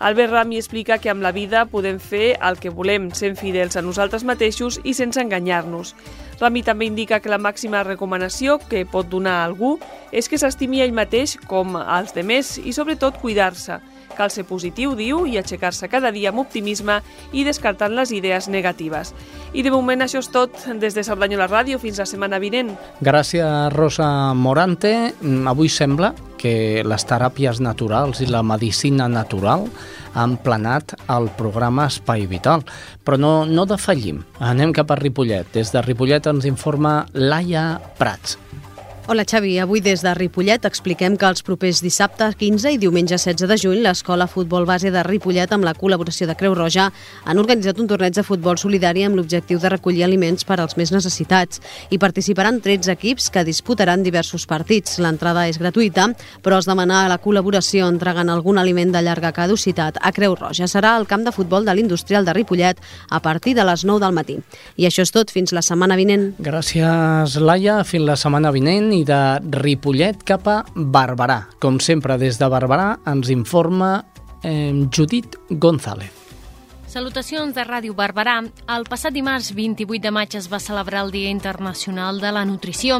[0.00, 3.82] Albert Rami explica que amb la vida podem fer el que volem, sent fidels a
[3.84, 5.92] nosaltres mateixos i sense enganyar-nos.
[6.40, 9.74] Rami també indica que la màxima recomanació que pot donar a algú
[10.10, 13.76] és que s'estimi ell mateix com als demés i sobretot cuidar-se.
[14.20, 16.98] Cal ser positiu, diu, i aixecar-se cada dia amb optimisme
[17.32, 19.14] i descartant les idees negatives.
[19.56, 22.74] I de moment això és tot des de Cerdanyola Ràdio fins la setmana vinent.
[23.00, 25.14] Gràcies, Rosa Morante.
[25.22, 29.66] Mm, avui sembla que les teràpies naturals i la medicina natural
[30.12, 32.64] han planat el programa Espai Vital.
[33.04, 34.20] Però no, no defallim.
[34.40, 35.48] Anem cap a Ripollet.
[35.56, 38.36] Des de Ripollet ens informa Laia Prats.
[39.12, 43.48] Hola Xavi, avui des de Ripollet expliquem que els propers dissabte 15 i diumenge 16
[43.50, 46.84] de juny l'Escola Futbol Base de Ripollet amb la col·laboració de Creu Roja
[47.26, 50.92] han organitzat un torneig de futbol solidari amb l'objectiu de recollir aliments per als més
[50.94, 51.58] necessitats.
[51.90, 55.00] Hi participaran 13 equips que disputaran diversos partits.
[55.02, 56.06] L'entrada és gratuïta,
[56.46, 60.70] però es demana la col·laboració entregant algun aliment de llarga caducitat a Creu Roja.
[60.70, 62.78] Serà al camp de futbol de l'Industrial de Ripollet
[63.10, 64.38] a partir de les 9 del matí.
[64.78, 66.30] I això és tot, fins la setmana vinent.
[66.38, 67.82] Gràcies, Laia.
[67.82, 71.42] Fins la setmana vinent i de Ripollet cap a Barberà.
[71.62, 73.92] Com sempre, des de Barberà ens informa
[74.42, 76.19] eh, Judit González.
[76.90, 78.40] Salutacions de Ràdio Barberà.
[78.74, 82.96] El passat dimarts 28 de maig es va celebrar el Dia Internacional de la Nutrició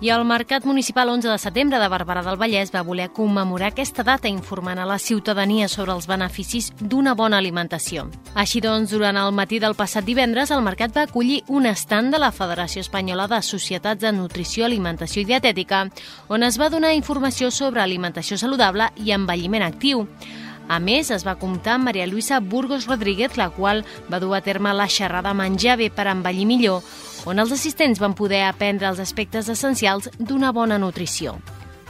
[0.00, 4.00] i el Mercat Municipal 11 de setembre de Barberà del Vallès va voler commemorar aquesta
[4.02, 8.06] data informant a la ciutadania sobre els beneficis d'una bona alimentació.
[8.32, 12.22] Així doncs, durant el matí del passat divendres, el mercat va acollir un estand de
[12.24, 15.84] la Federació Espanyola de Societats de Nutrició, Alimentació i Dietètica,
[16.32, 20.08] on es va donar informació sobre alimentació saludable i envelliment actiu.
[20.68, 24.40] A més, es va comptar amb Maria Luisa Burgos Rodríguez, la qual va dur a
[24.40, 26.80] terme la xerrada Menjar bé per envellir millor,
[27.28, 31.36] on els assistents van poder aprendre els aspectes essencials d'una bona nutrició.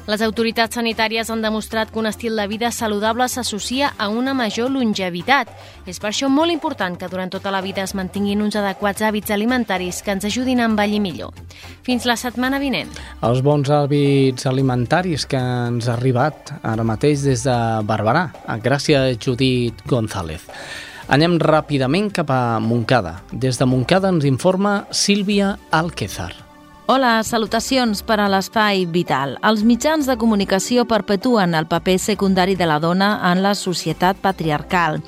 [0.05, 4.69] Les autoritats sanitàries han demostrat que un estil de vida saludable s'associa a una major
[4.71, 5.49] longevitat.
[5.89, 9.33] És per això molt important que durant tota la vida es mantinguin uns adequats hàbits
[9.33, 11.33] alimentaris que ens ajudin a envellir millor.
[11.89, 12.93] Fins la setmana vinent.
[13.25, 18.29] Els bons hàbits alimentaris que ens ha arribat ara mateix des de Barberà.
[18.61, 20.45] Gràcies, Judit González.
[21.09, 23.23] Anem ràpidament cap a Moncada.
[23.33, 26.44] Des de Moncada ens informa Sílvia Alquezar.
[26.87, 29.39] Hola, salutacions per a l'Espai Vital.
[29.49, 34.99] Els mitjans de comunicació perpetuen el paper secundari de la dona en la societat patriarcal.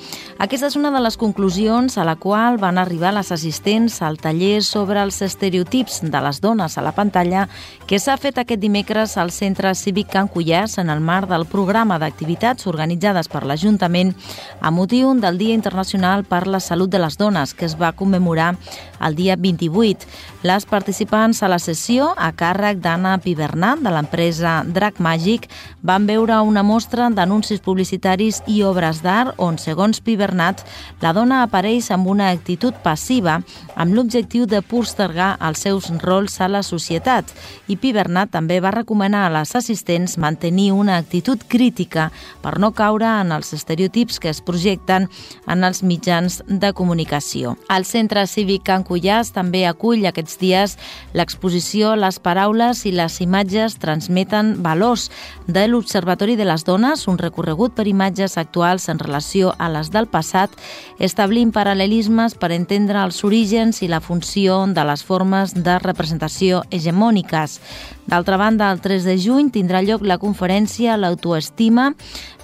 [0.41, 4.63] Aquesta és una de les conclusions a la qual van arribar les assistents al taller
[4.65, 7.45] sobre els estereotips de les dones a la pantalla
[7.85, 11.99] que s'ha fet aquest dimecres al Centre Cívic Can Cullàs en el marc del programa
[12.01, 14.15] d'activitats organitzades per l'Ajuntament
[14.61, 18.55] a motiu del Dia Internacional per la Salut de les Dones, que es va commemorar
[18.99, 20.09] el dia 28.
[20.41, 25.47] Les participants a la sessió, a càrrec d'Anna Pibernat, de l'empresa Drac Màgic,
[25.83, 30.63] van veure una mostra d'anuncis publicitaris i obres d'art on, segons Pibernat,
[31.03, 33.39] la dona apareix amb una actitud passiva
[33.75, 37.29] amb l'objectiu de postergar els seus rols a la societat.
[37.67, 42.09] I Pibernat també va recomanar a les assistents mantenir una actitud crítica
[42.43, 45.09] per no caure en els estereotips que es projecten
[45.47, 47.57] en els mitjans de comunicació.
[47.73, 50.77] El Centre Cívic Can Cullàs també acull aquests dies
[51.13, 55.09] l'exposició l'exposició Les paraules i les imatges transmeten valors
[55.47, 60.05] de l'Observatori de les Dones, un recorregut per imatges actuals en relació a les del
[60.05, 60.51] passat,
[60.99, 67.59] establint paral·lelismes per entendre els orígens i la funció de les formes de representació hegemòniques.
[68.07, 71.89] D'altra banda, el 3 de juny tindrà lloc la conferència L'autoestima,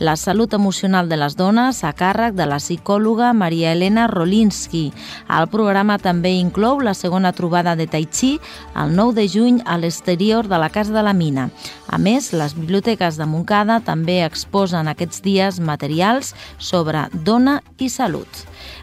[0.03, 4.89] la salut emocional de les dones a càrrec de la psicòloga Maria Elena Rolinski.
[5.31, 8.33] El programa també inclou la segona trobada de Tai Chi
[8.75, 11.47] el 9 de juny a l'exterior de la Casa de la Mina.
[11.87, 18.27] A més, les biblioteques de Montcada també exposen aquests dies materials sobre dona i salut.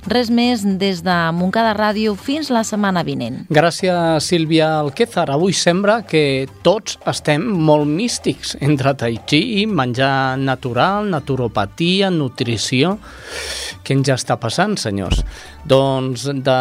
[0.08, 3.42] Res més des de Montcada Ràdio fins la setmana vinent.
[3.52, 5.28] Gràcies, Sílvia Alquezar.
[5.30, 12.98] Avui sembla que tots estem molt místics entre tai chi i menjar natural, naturopatia, nutrició...
[13.80, 15.22] Què ens està passant, senyors?
[15.66, 16.56] Doncs de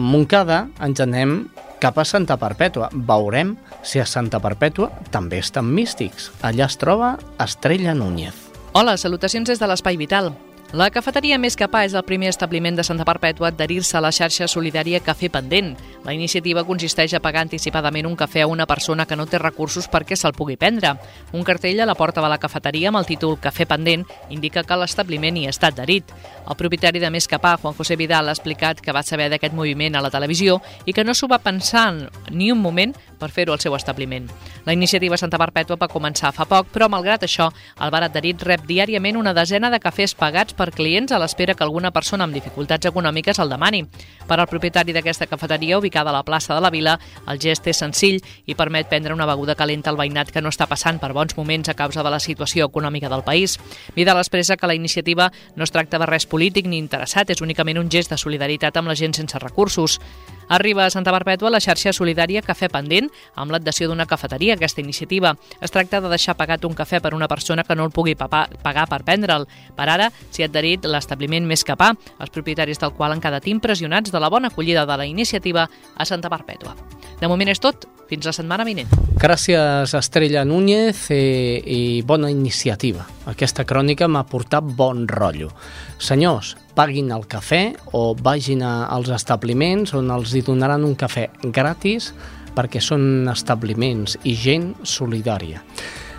[0.00, 1.34] Montcada ens anem
[1.82, 2.88] cap a Santa Perpètua.
[2.92, 6.30] Veurem si a Santa Perpètua també estan místics.
[6.40, 8.34] Allà es troba Estrella Núñez.
[8.72, 10.32] Hola, salutacions des de l'Espai Vital.
[10.74, 14.10] La cafeteria Més Capà és el primer establiment de Santa Perpètua a adherir-se a la
[14.10, 15.76] xarxa solidària Cafè Pendent.
[16.02, 19.86] La iniciativa consisteix a pagar anticipadament un cafè a una persona que no té recursos
[19.86, 20.96] perquè se'l pugui prendre.
[21.38, 24.02] Un cartell a la porta de la cafeteria amb el títol Cafè Pendent
[24.34, 26.10] indica que l'establiment hi està adherit.
[26.50, 29.94] El propietari de Més Capà, Juan José Vidal, ha explicat que va saber d'aquest moviment
[29.94, 31.92] a la televisió i que no s'ho va pensar
[32.30, 34.28] ni un moment per fer-ho al seu establiment.
[34.64, 37.48] La iniciativa Santa Perpètua va començar fa poc, però malgrat això,
[37.80, 41.64] el bar adherit rep diàriament una desena de cafès pagats per clients a l'espera que
[41.64, 43.84] alguna persona amb dificultats econòmiques el demani.
[44.26, 47.80] Per al propietari d'aquesta cafeteria, ubicada a la plaça de la Vila, el gest és
[47.82, 51.36] senzill i permet prendre una beguda calenta al veïnat que no està passant per bons
[51.36, 53.58] moments a causa de la situació econòmica del país.
[53.94, 57.78] Vidal expressa que la iniciativa no es tracta de res polític ni interessat, és únicament
[57.78, 60.00] un gest de solidaritat amb la gent sense recursos.
[60.48, 64.80] Arriba a Santa Perpètua la xarxa solidària Cafè Pendent amb l'adhesió d'una cafeteria a aquesta
[64.80, 65.34] iniciativa.
[65.60, 68.86] Es tracta de deixar pagat un cafè per una persona que no el pugui pagar
[68.86, 69.48] per prendre'l.
[69.76, 74.12] Per ara s'hi ha adherit l'establiment Més Capà, els propietaris del qual han quedat impressionats
[74.12, 76.76] de la bona acollida de la iniciativa a Santa Perpètua.
[77.20, 77.88] De moment és tot.
[78.06, 78.90] Fins la setmana vinent.
[79.18, 83.06] Gràcies, Estrella Núñez, eh, i bona iniciativa.
[83.26, 85.50] Aquesta crònica m'ha portat bon rotllo.
[85.98, 92.12] Senyors, paguin el cafè o vagin als establiments on els hi donaran un cafè gratis
[92.54, 95.62] perquè són establiments i gent solidària.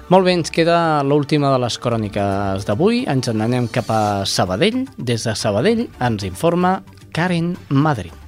[0.10, 3.06] Molt bé, ens queda l'última de les cròniques d'avui.
[3.08, 4.86] Ens n'anem cap a Sabadell.
[4.98, 6.82] Des de Sabadell ens informa
[7.12, 8.27] Karen Madrid.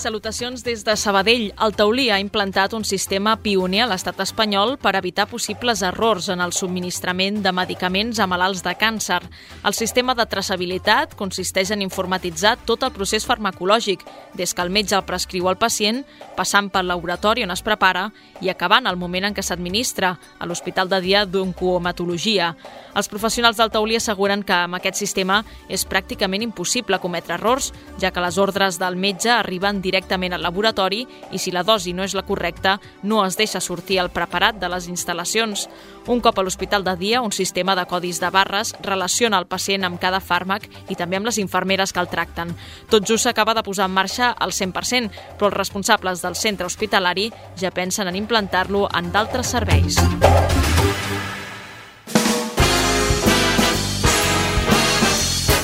[0.00, 1.50] Salutacions des de Sabadell.
[1.60, 6.40] El Taulí ha implantat un sistema pioner a l'estat espanyol per evitar possibles errors en
[6.40, 9.18] el subministrament de medicaments a malalts de càncer.
[9.60, 14.96] El sistema de traçabilitat consisteix en informatitzar tot el procés farmacològic, des que el metge
[14.96, 16.00] el prescriu al pacient,
[16.32, 18.06] passant pel laboratori on es prepara
[18.40, 22.54] i acabant al moment en què s'administra, a l'Hospital de Dia d'Oncohematologia.
[22.96, 28.10] Els professionals del Taulí asseguren que amb aquest sistema és pràcticament impossible cometre errors, ja
[28.10, 32.14] que les ordres del metge arriben directament al laboratori i si la dosi no és
[32.14, 35.68] la correcta, no es deixa sortir el preparat de les instal·lacions.
[36.06, 39.84] Un cop a l'Hospital de Dia, un sistema de codis de barres relaciona el pacient
[39.84, 42.54] amb cada fàrmac i també amb les infermeres que el tracten.
[42.90, 47.30] Tot just s'acaba de posar en marxa al 100%, però els responsables del centre hospitalari
[47.56, 49.98] ja pensen en implantar-lo en d'altres serveis.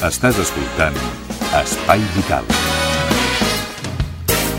[0.07, 0.95] Estàs escoltant
[1.57, 2.66] Espai Vital.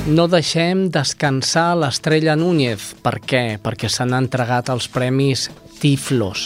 [0.07, 2.93] No deixem descansar l'estrella Núñez.
[3.03, 3.41] Per què?
[3.59, 5.49] Perquè s'han entregat els premis
[5.81, 6.45] Tiflos,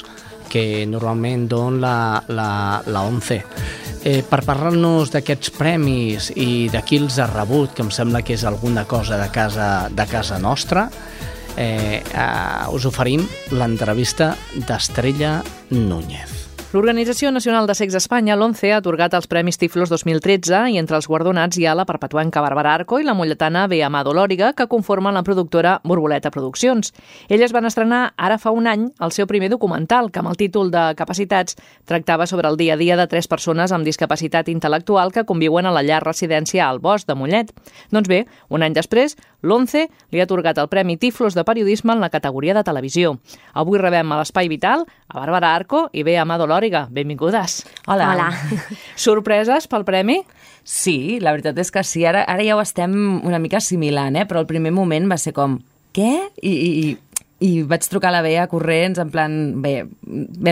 [0.50, 3.38] que normalment don la, la, la 11.
[4.02, 8.34] Eh, per parlar-nos d'aquests premis i de qui els ha rebut, que em sembla que
[8.34, 10.90] és alguna cosa de casa, de casa nostra,
[11.54, 15.38] eh, eh, us oferim l'entrevista d'Estrella
[15.70, 16.41] Núñez.
[16.72, 21.08] L'Organització Nacional de Sex Espanya, l'ONCE, ha atorgat els Premis Tiflos 2013 i entre els
[21.12, 25.12] guardonats hi ha la perpetuanca Bàrbara Arco i la molletana Bea Amado Lòriga, que conformen
[25.12, 26.94] la productora Borboleta Produccions.
[27.28, 30.72] Elles van estrenar ara fa un any el seu primer documental, que amb el títol
[30.72, 35.26] de Capacitats tractava sobre el dia a dia de tres persones amb discapacitat intel·lectual que
[35.28, 37.52] conviuen a la llar residència al Bosc de Mollet.
[37.92, 42.00] Doncs bé, un any després, l'ONCE li ha atorgat el Premi Tiflos de Periodisme en
[42.00, 43.18] la categoria de televisió.
[43.60, 47.64] Avui rebem a l'Espai Vital a Bàrbara Arco i Bea Amado Lòriga, benvingudes.
[47.90, 48.12] Hola.
[48.12, 48.28] Hola.
[48.96, 50.20] Sorpreses pel premi?
[50.62, 52.04] Sí, la veritat és que sí.
[52.06, 52.94] Ara, ara ja ho estem
[53.26, 54.28] una mica assimilant, eh?
[54.30, 55.56] però el primer moment va ser com,
[55.98, 56.12] què?
[56.38, 59.88] I, i, i vaig trucar a la Bea corrents, en plan, bé,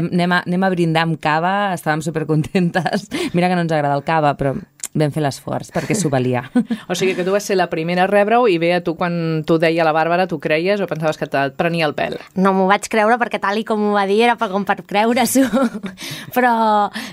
[0.01, 3.05] anem a, anem a brindar amb cava, estàvem supercontentes.
[3.37, 4.55] Mira que no ens agrada el cava, però
[4.97, 6.43] vam fer l'esforç perquè s'ho valia.
[6.89, 9.59] o sigui que tu vas ser la primera a rebre-ho i bé, tu quan t'ho
[9.61, 12.17] deia la Bàrbara, tu creies o pensaves que et prenia el pèl?
[12.35, 14.79] No m'ho vaig creure perquè tal i com ho va dir era per, com per
[14.81, 15.45] creure-s'ho.
[16.35, 16.53] Però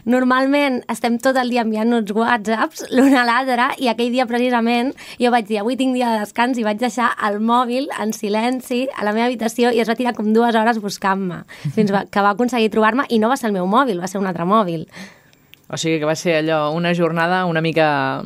[0.09, 4.93] normalment estem tot el dia enviant uns whatsapps l'un a l'altre i aquell dia precisament
[5.21, 8.87] jo vaig dir avui tinc dia de descans i vaig deixar el mòbil en silenci
[8.95, 11.43] a la meva habitació i es va tirar com dues hores buscant-me
[11.75, 14.29] fins que va aconseguir trobar-me i no va ser el meu mòbil, va ser un
[14.29, 14.87] altre mòbil.
[15.69, 18.23] O sigui que va ser allò, una jornada una mica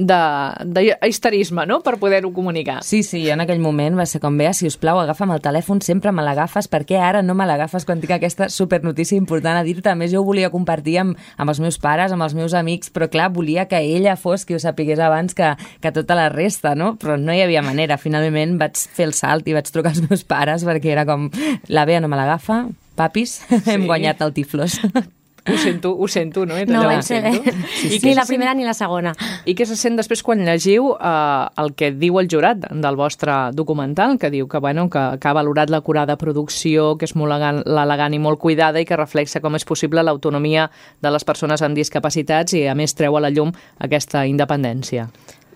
[0.00, 2.80] d'histerisme, no?, per poder-ho comunicar.
[2.86, 5.82] Sí, sí, en aquell moment va ser com, Bea, si us plau, agafa'm el telèfon,
[5.84, 9.90] sempre me l'agafes, perquè ara no me l'agafes quan tinc aquesta supernotícia important a dir-te.
[9.90, 12.92] A més, jo ho volia compartir amb, amb els meus pares, amb els meus amics,
[12.94, 16.74] però clar, volia que ella fos qui ho sapigués abans que, que tota la resta,
[16.74, 16.94] no?
[17.00, 18.00] Però no hi havia manera.
[18.00, 21.28] Finalment vaig fer el salt i vaig trucar als meus pares perquè era com,
[21.68, 22.64] la Bea no me l'agafa,
[22.96, 23.64] papis, sí.
[23.74, 24.80] hem guanyat el Tiflos.
[25.48, 26.54] Ho sento, ho sento, no?
[26.66, 27.32] No, no sé bé.
[27.70, 28.06] Sí, sí.
[28.08, 29.14] Ni la primera ni la segona.
[29.48, 33.36] I què se sent després quan llegiu eh, el que diu el jurat del vostre
[33.56, 37.32] documental, que diu que, bueno, que, que ha valorat la curada producció, que és molt
[37.32, 40.68] elegant i molt cuidada i que reflexa com és possible l'autonomia
[41.00, 45.08] de les persones amb discapacitats i, a més, treu a la llum aquesta independència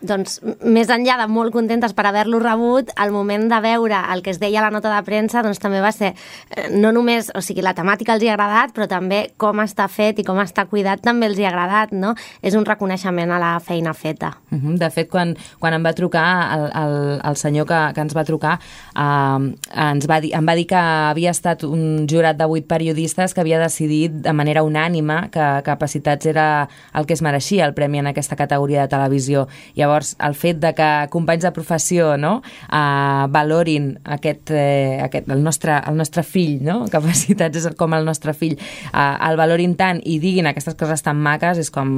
[0.06, 4.32] doncs, més enllà de molt contentes per haver-lo rebut, al moment de veure el que
[4.34, 6.14] es deia a la nota de premsa, doncs també va ser,
[6.56, 9.88] eh, no només, o sigui, la temàtica els hi ha agradat, però també com està
[9.88, 12.14] fet i com està cuidat també els hi ha agradat, no?
[12.42, 14.34] És un reconeixement a la feina feta.
[14.50, 14.78] Uh -huh.
[14.78, 18.24] De fet, quan, quan em va trucar el, el, el senyor que, que ens va
[18.24, 18.58] trucar,
[18.96, 19.54] eh,
[19.90, 23.40] ens va dir, em va dir que havia estat un jurat de vuit periodistes que
[23.40, 28.06] havia decidit de manera unànima que Capacitats era el que es mereixia el premi en
[28.06, 29.46] aquesta categoria de televisió.
[29.74, 35.28] Llavors, Llavors, el fet de que companys de professió no, uh, valorin aquest, eh, aquest,
[35.30, 36.80] el, nostre, el nostre fill, no?
[36.94, 38.56] capacitats és com el nostre fill,
[38.90, 41.92] uh, el valorin tant i diguin aquestes coses tan maques, és com,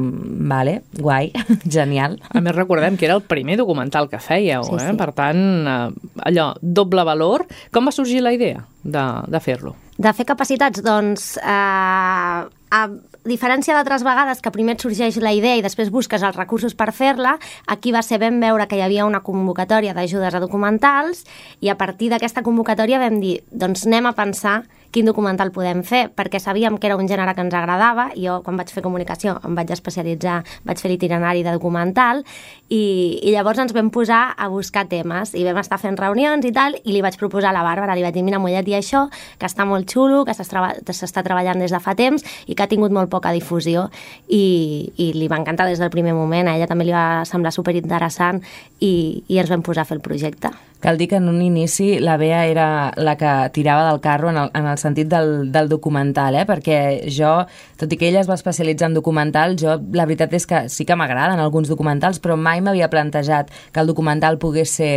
[0.50, 1.32] vale, guai,
[1.78, 2.18] genial.
[2.28, 4.90] A més, recordem que era el primer documental que fèieu, sí, eh?
[4.90, 4.98] sí.
[5.00, 7.46] per tant, uh, allò, doble valor.
[7.72, 9.76] Com va sorgir la idea de, de fer-lo?
[9.96, 12.44] De fer capacitats, doncs, eh,
[12.76, 12.80] a,
[13.26, 16.92] diferència d'altres vegades que primer et sorgeix la idea i després busques els recursos per
[16.94, 21.24] fer-la, aquí va ser ben veure que hi havia una convocatòria d'ajudes a documentals
[21.60, 24.62] i a partir d'aquesta convocatòria vam dir, doncs anem a pensar
[24.92, 28.58] quin documental podem fer, perquè sabíem que era un gènere que ens agradava, jo quan
[28.58, 32.22] vaig fer comunicació em vaig especialitzar, vaig fer l'itinerari de documental,
[32.68, 36.52] i, i llavors ens vam posar a buscar temes, i vam estar fent reunions i
[36.54, 39.06] tal, i li vaig proposar a la Bàrbara, li vaig dir, mira, Mollet, i això,
[39.38, 42.94] que està molt xulo, que s'està treballant des de fa temps i que ha tingut
[42.94, 43.88] molt poca difusió,
[44.28, 47.54] i, i li va encantar des del primer moment, a ella també li va semblar
[47.54, 48.42] superinteressant,
[48.80, 50.50] i, i ens vam posar a fer el projecte.
[50.80, 54.36] Cal dir que en un inici la Bea era la que tirava del carro en
[54.36, 56.46] el, en el sentit del, del documental, eh?
[56.48, 56.78] perquè
[57.12, 57.32] jo,
[57.80, 60.86] tot i que ella es va especialitzar en documental, jo la veritat és que sí
[60.88, 64.92] que m'agraden alguns documentals, però mai m'havia plantejat que el documental pogués ser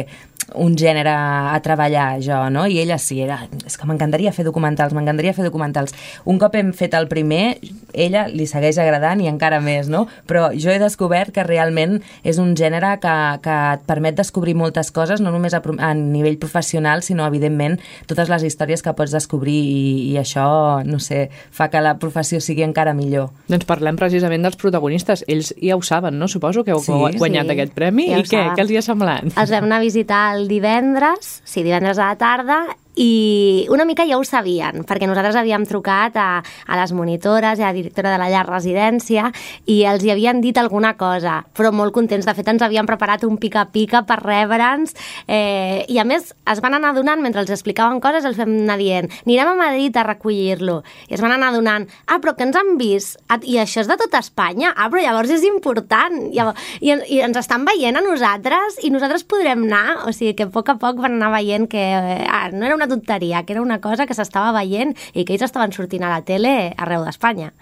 [0.56, 2.66] un gènere a treballar jo, no?
[2.68, 5.96] I ella sí, era, és que m'encantaria fer documentals, m'encantaria fer documentals.
[6.30, 7.60] Un cop hem fet el primer,
[7.94, 10.06] ella li segueix agradant i encara més, no?
[10.30, 14.92] Però jo he descobert que realment és un gènere que, que et permet descobrir moltes
[14.96, 17.80] coses, no només a, a nivell professional, sinó, evidentment,
[18.10, 19.84] totes les històries que pots descobrir i,
[20.14, 20.48] i això,
[20.86, 23.30] no sé, fa que la professió sigui encara millor.
[23.50, 25.26] Doncs parlem precisament dels protagonistes.
[25.30, 26.30] Ells ja ho saben, no?
[26.32, 27.56] Suposo que heu sí, guanyat sí.
[27.56, 28.10] aquest premi.
[28.14, 28.44] Ja I què?
[28.56, 29.30] Què els hi ha semblat?
[29.34, 32.60] Els vam anar a visitar el divendres, sí, divendres a la tarda,
[33.00, 37.64] i una mica ja ho sabien, perquè nosaltres havíem trucat a, a les monitores i
[37.64, 39.30] a la directora de la llar residència
[39.72, 42.28] i els hi havien dit alguna cosa, però molt contents.
[42.28, 44.92] De fet, ens havien preparat un pica-pica per rebre'ns
[45.32, 48.76] eh, i a més es van anar donant, mentre els explicaven coses, els vam anar
[48.82, 50.82] dient, anirem a Madrid a recollir-lo.
[51.08, 53.16] I es van anar donant, ah, però que ens han vist?
[53.48, 54.74] I això és de tota Espanya?
[54.76, 56.20] Ah, però llavors és important.
[56.36, 56.44] I,
[56.84, 60.02] I ens estan veient a nosaltres i nosaltres podrem anar.
[60.04, 62.76] O sigui que a poc a poc van anar veient que eh, ah, no era
[62.76, 66.14] una tonteria, que era una cosa que s'estava veient i que ells estaven sortint a
[66.16, 67.54] la tele arreu d'Espanya.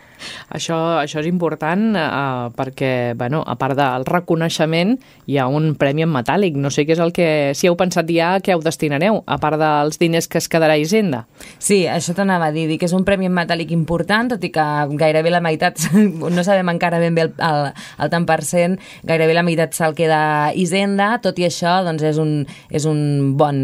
[0.49, 4.95] Això, això és important eh, perquè, bueno, a part del reconeixement,
[5.27, 6.57] hi ha un premi en metàl·lic.
[6.59, 7.29] No sé què és el que...
[7.57, 10.81] Si heu pensat ja què heu destinareu, a part dels diners que es quedarà a
[10.81, 11.25] Hisenda.
[11.59, 14.51] Sí, això t'anava a dir, dir que és un premi en metàl·lic important, tot i
[14.53, 14.65] que
[14.99, 15.79] gairebé la meitat,
[16.37, 17.71] no sabem encara ben bé el, el,
[18.03, 22.05] el tant per cent, gairebé la meitat se'l queda a Hisenda, tot i això doncs
[22.07, 22.31] és un,
[22.69, 22.99] és un
[23.37, 23.57] bon,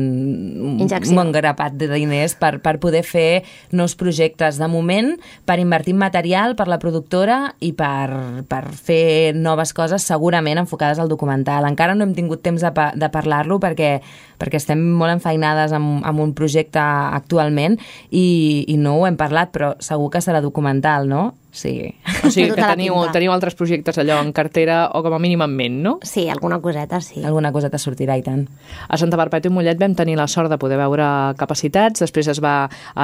[0.84, 1.14] Injecció.
[1.14, 4.60] un bon grapat de diners per, per poder fer nous projectes.
[4.62, 5.14] De moment,
[5.47, 11.00] per invertir en material, per la productora i per, per fer noves coses segurament enfocades
[11.00, 11.64] al documental.
[11.70, 13.94] Encara no hem tingut temps de, de parlar-lo perquè,
[14.41, 17.80] perquè estem molt enfeinades amb, amb un projecte actualment
[18.12, 18.28] i,
[18.68, 21.32] i no ho hem parlat, però segur que serà documental, no?
[21.54, 21.93] Sí.
[22.26, 25.54] O sigui que teniu, teniu altres projectes allò en cartera o com a mínim en
[25.54, 25.93] ment, no?
[26.01, 27.22] Sí, alguna coseta, sí.
[27.22, 28.47] Alguna coseta sortirà i tant.
[28.89, 31.06] A Santa Perpètua i Mollet vam tenir la sort de poder veure
[31.38, 32.56] capacitats, després es va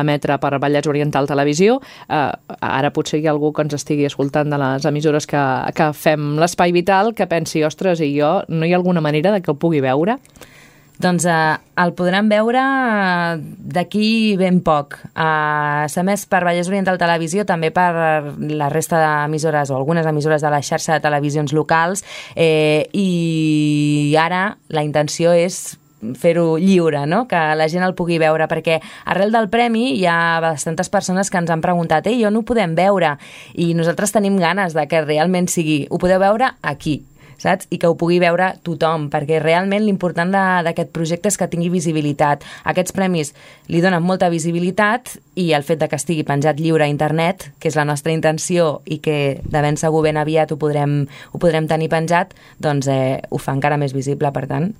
[0.01, 1.77] emetre per Vallès Oriental Televisió.
[2.09, 5.45] Uh, ara potser hi ha algú que ens estigui escoltant de les emissores que,
[5.77, 9.45] que fem l'Espai Vital que pensi, ostres, i jo, no hi ha alguna manera de
[9.45, 10.17] que el pugui veure?
[10.99, 13.39] Doncs eh, el podran veure eh,
[13.71, 14.97] d'aquí ben poc.
[15.13, 17.89] Eh, S'ha més per Vallès Oriental Televisió, també per
[18.51, 22.03] la resta d'emissores o algunes emissores de la xarxa de televisions locals
[22.35, 25.79] eh, i ara la intenció és
[26.19, 27.25] fer-ho lliure, no?
[27.27, 28.79] que la gent el pugui veure, perquè
[29.11, 32.47] arrel del premi hi ha bastantes persones que ens han preguntat ei, jo no ho
[32.47, 33.17] podem veure,
[33.55, 37.01] i nosaltres tenim ganes de que realment sigui, ho podeu veure aquí,
[37.41, 37.67] saps?
[37.69, 42.43] I que ho pugui veure tothom, perquè realment l'important d'aquest projecte és que tingui visibilitat.
[42.69, 43.33] Aquests premis
[43.67, 47.71] li donen molta visibilitat i el fet de que estigui penjat lliure a internet, que
[47.71, 51.67] és la nostra intenció i que de ben segur ben aviat ho podrem, ho podrem
[51.67, 54.71] tenir penjat, doncs eh, ho fa encara més visible, per tant,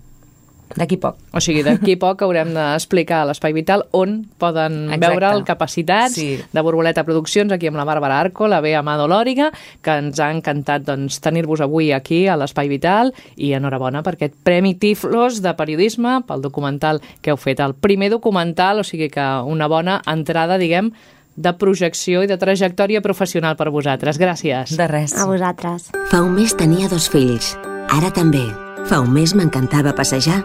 [0.78, 1.18] D'aquí poc.
[1.34, 5.08] O sigui, d'aquí poc haurem d'explicar a l'Espai Vital on poden Exacte.
[5.08, 6.38] veure el Capacitats Sí.
[6.52, 9.52] de Borboleta Produccions, aquí amb la Bàrbara Arco, la Bea Amado Lòriga,
[9.82, 14.36] que ens ha encantat doncs, tenir-vos avui aquí a l'Espai Vital i enhorabona per aquest
[14.44, 19.26] Premi Tiflos de Periodisme pel documental que heu fet, el primer documental, o sigui que
[19.46, 20.92] una bona entrada, diguem,
[21.36, 24.20] de projecció i de trajectòria professional per vosaltres.
[24.20, 24.76] Gràcies.
[24.78, 25.16] De res.
[25.18, 25.90] A vosaltres.
[26.12, 27.58] Fa un mes tenia dos fills.
[27.90, 28.69] Ara també.
[28.86, 30.44] Fa un mes m'encantava passejar.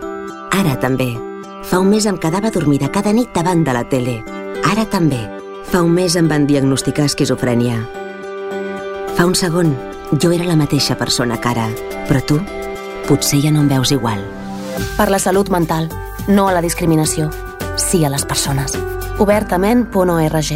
[0.52, 1.12] Ara també.
[1.64, 4.22] Fa un mes em quedava dormida cada nit davant de la tele.
[4.70, 5.20] Ara també.
[5.70, 7.78] Fa un mes em van diagnosticar esquizofrènia.
[9.16, 9.74] Fa un segon,
[10.20, 11.68] jo era la mateixa persona que ara,
[12.08, 12.40] però tu
[13.08, 14.20] potser ja no em veus igual.
[14.96, 15.88] Per la salut mental,
[16.28, 17.30] no a la discriminació.
[17.76, 18.76] Sí a les persones.
[19.18, 20.52] Obertament.org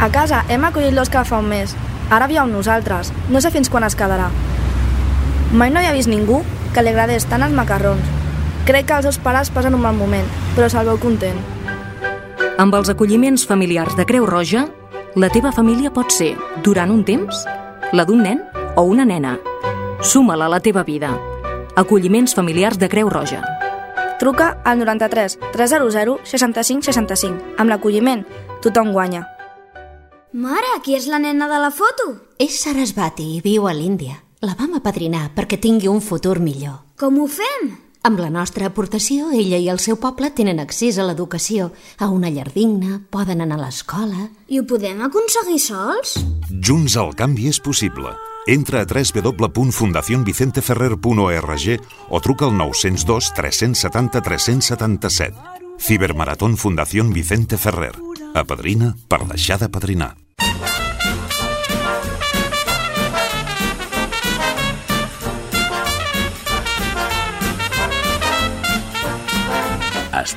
[0.00, 1.74] A casa hem acollit l'Òscar fa un mes.
[2.10, 3.12] Ara viu amb nosaltres.
[3.30, 4.30] No sé fins quan es quedarà.
[5.52, 6.42] Mai no havia vist ningú
[6.74, 8.04] que li agradés tant els macarrons.
[8.68, 11.38] Crec que els seus pares passen un mal moment, però se'l veu content.
[12.60, 14.68] Amb els acolliments familiars de Creu Roja,
[15.18, 17.40] La teva família pot ser, durant un temps,
[17.90, 18.44] la d'un nen
[18.78, 19.32] o una nena.
[20.06, 21.10] Suma-la a la teva vida.
[21.74, 23.42] Acolliments familiars de Creu Roja.
[24.20, 27.56] Truca al 93 300 65 65.
[27.58, 28.22] Amb l'acolliment,
[28.62, 29.26] tothom guanya.
[30.30, 32.12] Mare, qui és la nena de la foto?
[32.38, 34.29] És Sarasvati i viu a l'Índia.
[34.40, 36.78] La vam apadrinar perquè tingui un futur millor.
[36.96, 37.76] Com ho fem?
[38.08, 42.32] Amb la nostra aportació, ella i el seu poble tenen accés a l'educació, a una
[42.32, 44.32] llar digna, poden anar a l'escola...
[44.48, 46.16] I ho podem aconseguir sols?
[46.48, 48.16] Junts el canvi és possible.
[48.48, 51.66] Entra a www.fundacionvicenteferrer.org
[52.08, 55.36] o truca al 902 370 377.
[55.76, 57.92] Cibermaratón Fundación Vicente Ferrer.
[58.32, 60.16] Apadrina per deixar de padrinar.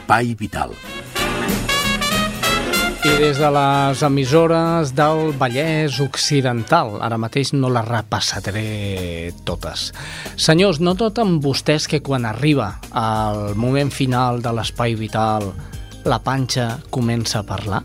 [0.03, 0.73] Espai Vital.
[3.07, 9.93] I des de les emissores del Vallès Occidental, ara mateix no les repassaré totes.
[10.35, 15.53] Senyors, no tot amb vostès que quan arriba al moment final de l'espai vital
[16.03, 17.79] la panxa comença a parlar?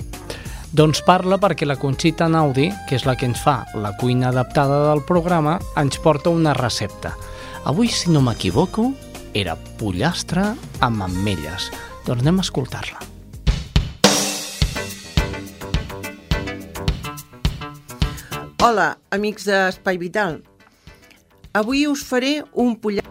[0.75, 4.89] Doncs parla perquè la Conxita Naudi, que és la que ens fa la cuina adaptada
[4.91, 7.15] del programa, ens porta una recepta.
[7.63, 8.91] Avui, si no m'equivoco,
[9.39, 10.51] era pollastre
[10.83, 11.71] amb ametlles.
[12.09, 13.03] Doncs anem a escoltar-la.
[18.65, 20.39] Hola, amics d'Espai Vital.
[21.53, 23.05] Avui us faré un pollastre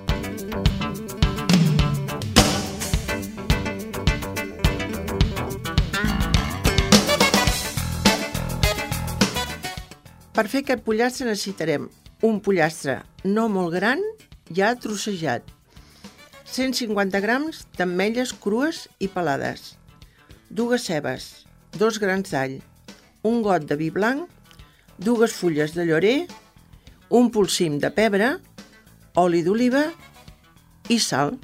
[10.34, 11.86] Per fer aquest pollastre necessitarem
[12.26, 12.98] un pollastre
[13.30, 14.02] no molt gran,
[14.58, 15.46] ja trossejat,
[16.48, 19.76] 150 grams d'ametlles crues i pelades,
[20.50, 21.46] dues cebes,
[21.76, 22.58] dos grans d'all,
[23.28, 24.30] un got de vi blanc,
[24.98, 26.18] dues fulles de llorer,
[27.10, 28.38] un polsim de pebre,
[29.20, 29.84] oli d'oliva
[30.90, 31.36] i sal.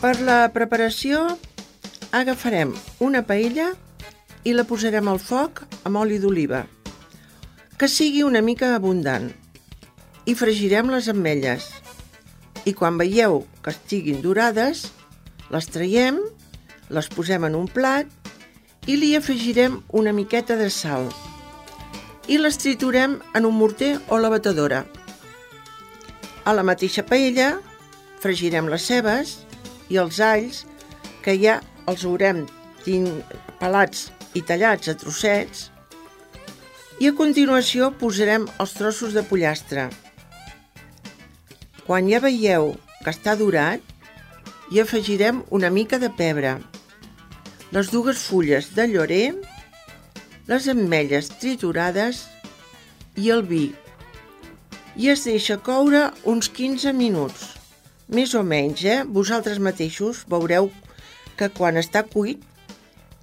[0.00, 1.22] Per la preparació
[2.12, 3.70] agafarem una paella
[4.44, 6.64] i la posarem al foc amb oli d'oliva,
[7.80, 9.30] que sigui una mica abundant,
[10.24, 11.68] i fregirem les ametlles.
[12.64, 14.86] I quan veieu que estiguin dorades,
[15.52, 16.20] les traiem,
[16.88, 18.08] les posem en un plat
[18.88, 21.08] i li afegirem una miqueta de sal
[22.28, 24.84] i les triturem en un morter o la batedora.
[26.44, 27.54] A la mateixa paella
[28.20, 29.34] fregirem les cebes
[29.92, 30.64] i els alls,
[31.24, 32.44] que ja els haurem
[33.60, 35.68] pelats i tallats a trossets,
[37.02, 39.88] i a continuació posarem els trossos de pollastre.
[41.86, 42.72] Quan ja veieu
[43.02, 43.82] que està dorat,
[44.70, 46.56] hi afegirem una mica de pebre,
[47.74, 49.34] les dues fulles de llorer,
[50.46, 52.22] les ametlles triturades
[53.18, 53.64] i el vi.
[54.94, 57.48] I es deixa coure uns 15 minuts.
[58.14, 59.00] Més o menys, eh?
[59.04, 60.70] Vosaltres mateixos veureu
[61.38, 62.44] que quan està cuit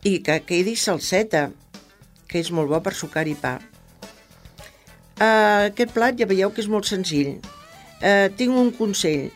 [0.03, 1.49] i que quedi salseta,
[2.27, 3.57] que és molt bo per sucar i pa.
[5.21, 7.35] Uh, aquest plat ja veieu que és molt senzill.
[8.01, 9.29] Uh, tinc un consell.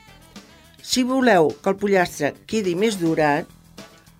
[0.82, 3.50] Si voleu que el pollastre quedi més durat,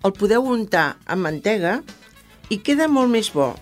[0.06, 1.80] el podeu untar amb mantega
[2.54, 3.52] i queda molt més bo.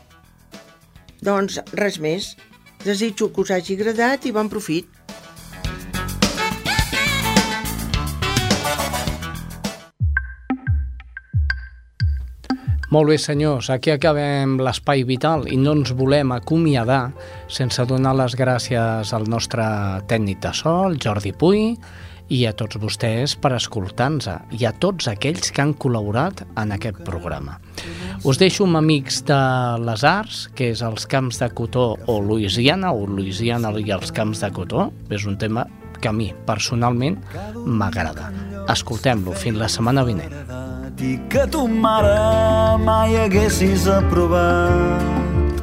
[1.25, 2.35] Doncs res més.
[2.85, 5.04] Desitjo que us hagi agradat i bon profit.
[12.95, 17.09] Molt bé, senyors, aquí acabem l'espai vital i no ens volem acomiadar
[17.51, 19.65] sense donar les gràcies al nostre
[20.07, 21.73] tècnic de sol, Jordi Puy,
[22.31, 27.01] i a tots vostès per escoltar-nos i a tots aquells que han col·laborat en aquest
[27.09, 27.57] programa.
[28.23, 29.41] Us deixo amb amics de
[29.83, 34.45] les arts, que és els camps de cotó o Louisiana, o Louisiana i els camps
[34.47, 34.87] de cotó.
[35.11, 35.67] És un tema
[35.99, 37.19] que a mi, personalment,
[37.67, 38.31] m'agrada.
[38.71, 40.74] Escoltem-lo fins la setmana vinent.
[41.05, 45.61] I que tu, mare, mai haguessis aprovat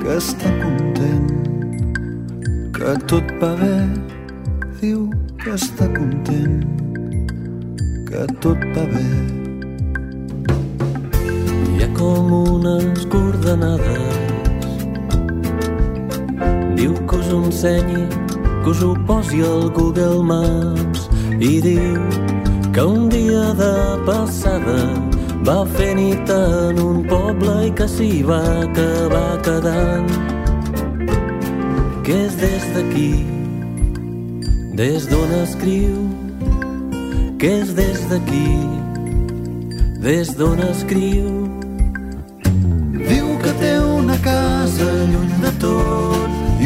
[0.00, 1.26] que està content,
[2.76, 3.74] que tot va bé,
[4.80, 5.02] diu
[5.42, 6.62] que està content,
[8.08, 9.04] que tot va bé.
[11.74, 14.16] Hi ha com unes coordenades,
[16.78, 18.06] diu que us ensenyi,
[18.62, 22.35] que us ho posi al Google Maps i diu
[22.76, 23.74] que un dia de
[24.04, 24.80] passada
[25.46, 30.10] va fer nit en un poble i que s'hi va acabar quedant.
[32.04, 33.12] Que és des d'aquí
[34.76, 35.96] des d'on escriu,
[37.40, 38.50] que és des d'aquí,
[40.04, 41.32] des d'on escriu.
[43.08, 46.15] Diu que té una casa lluny de tot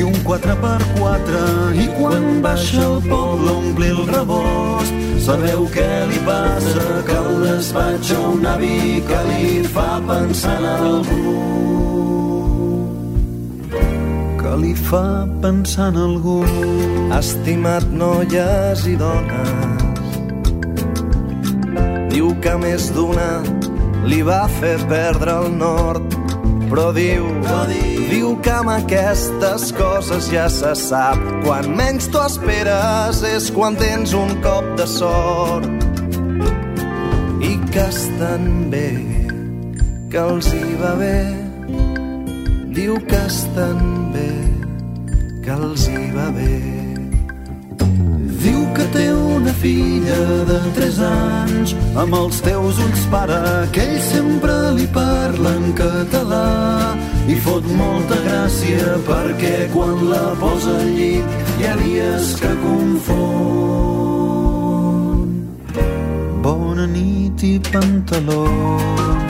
[0.01, 1.41] i un 4x4
[1.77, 4.95] i quan baixa al poble ompli el rebost.
[5.21, 6.87] Sabeu què li passa?
[7.09, 11.37] Que al despatx un avi que li fa pensar en algú.
[14.41, 15.05] Que li fa
[15.45, 16.41] pensar en algú.
[17.21, 19.69] Estimat noies i dones
[22.11, 23.29] diu que més d'una
[24.09, 26.19] li va fer perdre el nord
[26.71, 27.29] però diu,
[27.71, 28.00] diu
[28.43, 31.21] que amb aquestes coses ja se sap.
[31.45, 35.69] Quan menys t'ho esperes és quan tens un cop de sort.
[37.45, 38.91] I que estan bé,
[40.11, 41.17] que els hi va bé.
[42.75, 44.31] Diu que estan bé,
[45.45, 46.80] que els hi va bé.
[48.77, 51.75] Que té una filla de 3 anys.
[51.99, 53.41] Amb els teus ulls pare
[53.75, 56.49] que ell sempre li parla en català.
[57.31, 61.27] I fot molta gràcia perquè quan la posa al llit
[61.59, 63.27] hi ha dies que confon.
[66.45, 69.30] Bona nit i pantalons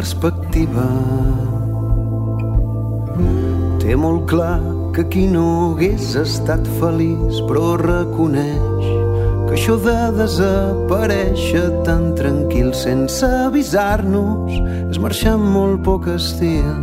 [0.00, 0.84] perspectiva
[3.82, 4.56] té molt clar
[4.96, 8.86] que qui no hagués estat feliç però reconeix
[9.44, 16.80] que això de desaparèixer tan tranquil sense avisar-nos és marxar amb molt poc estil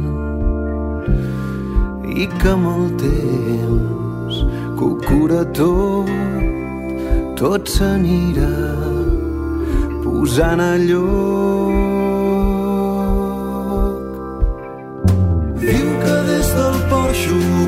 [2.14, 4.44] i que amb el temps
[4.78, 6.14] que ho cura tot
[7.42, 8.54] tot s'anirà
[10.06, 11.77] posant a lloc.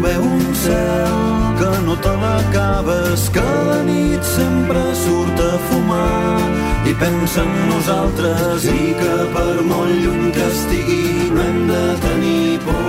[0.03, 1.15] Veu un cel
[1.59, 6.39] que no te l'acabes, que la nit sempre surt a fumar
[6.89, 12.59] i pensa en nosaltres i que per molt lluny que estigui no hem de tenir
[12.65, 12.87] por.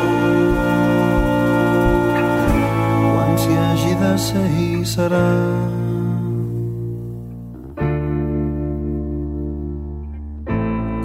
[3.11, 5.28] Quan s'hi hagi de ser hi serà.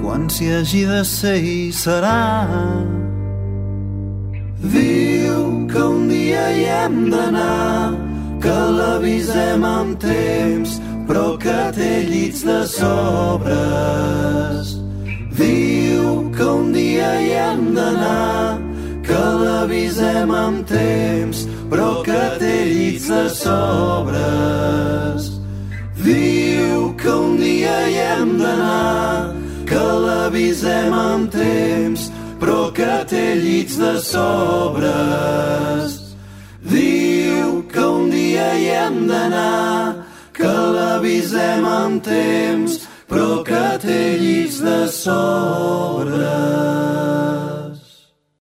[0.05, 3.04] quan s'hi hagi de ser hi serà.
[5.75, 7.91] Que un dia hi hem d'anar,
[8.39, 14.71] que l'avisem amb temps, però que té llits de sobres.
[15.35, 18.55] Diu que un dia hi hem d'anar,
[19.03, 25.27] que l'avisem amb temps, però que té llits de sobres.
[26.07, 29.35] Diu que un dia hi hem d'anar,
[29.67, 32.14] que l'avisem amb temps,
[32.45, 35.95] però que té llits de sobres.
[36.61, 40.05] Diu que un dia hi hem d'anar,
[40.37, 46.74] que l'avisem amb temps, però que té llits de sobres.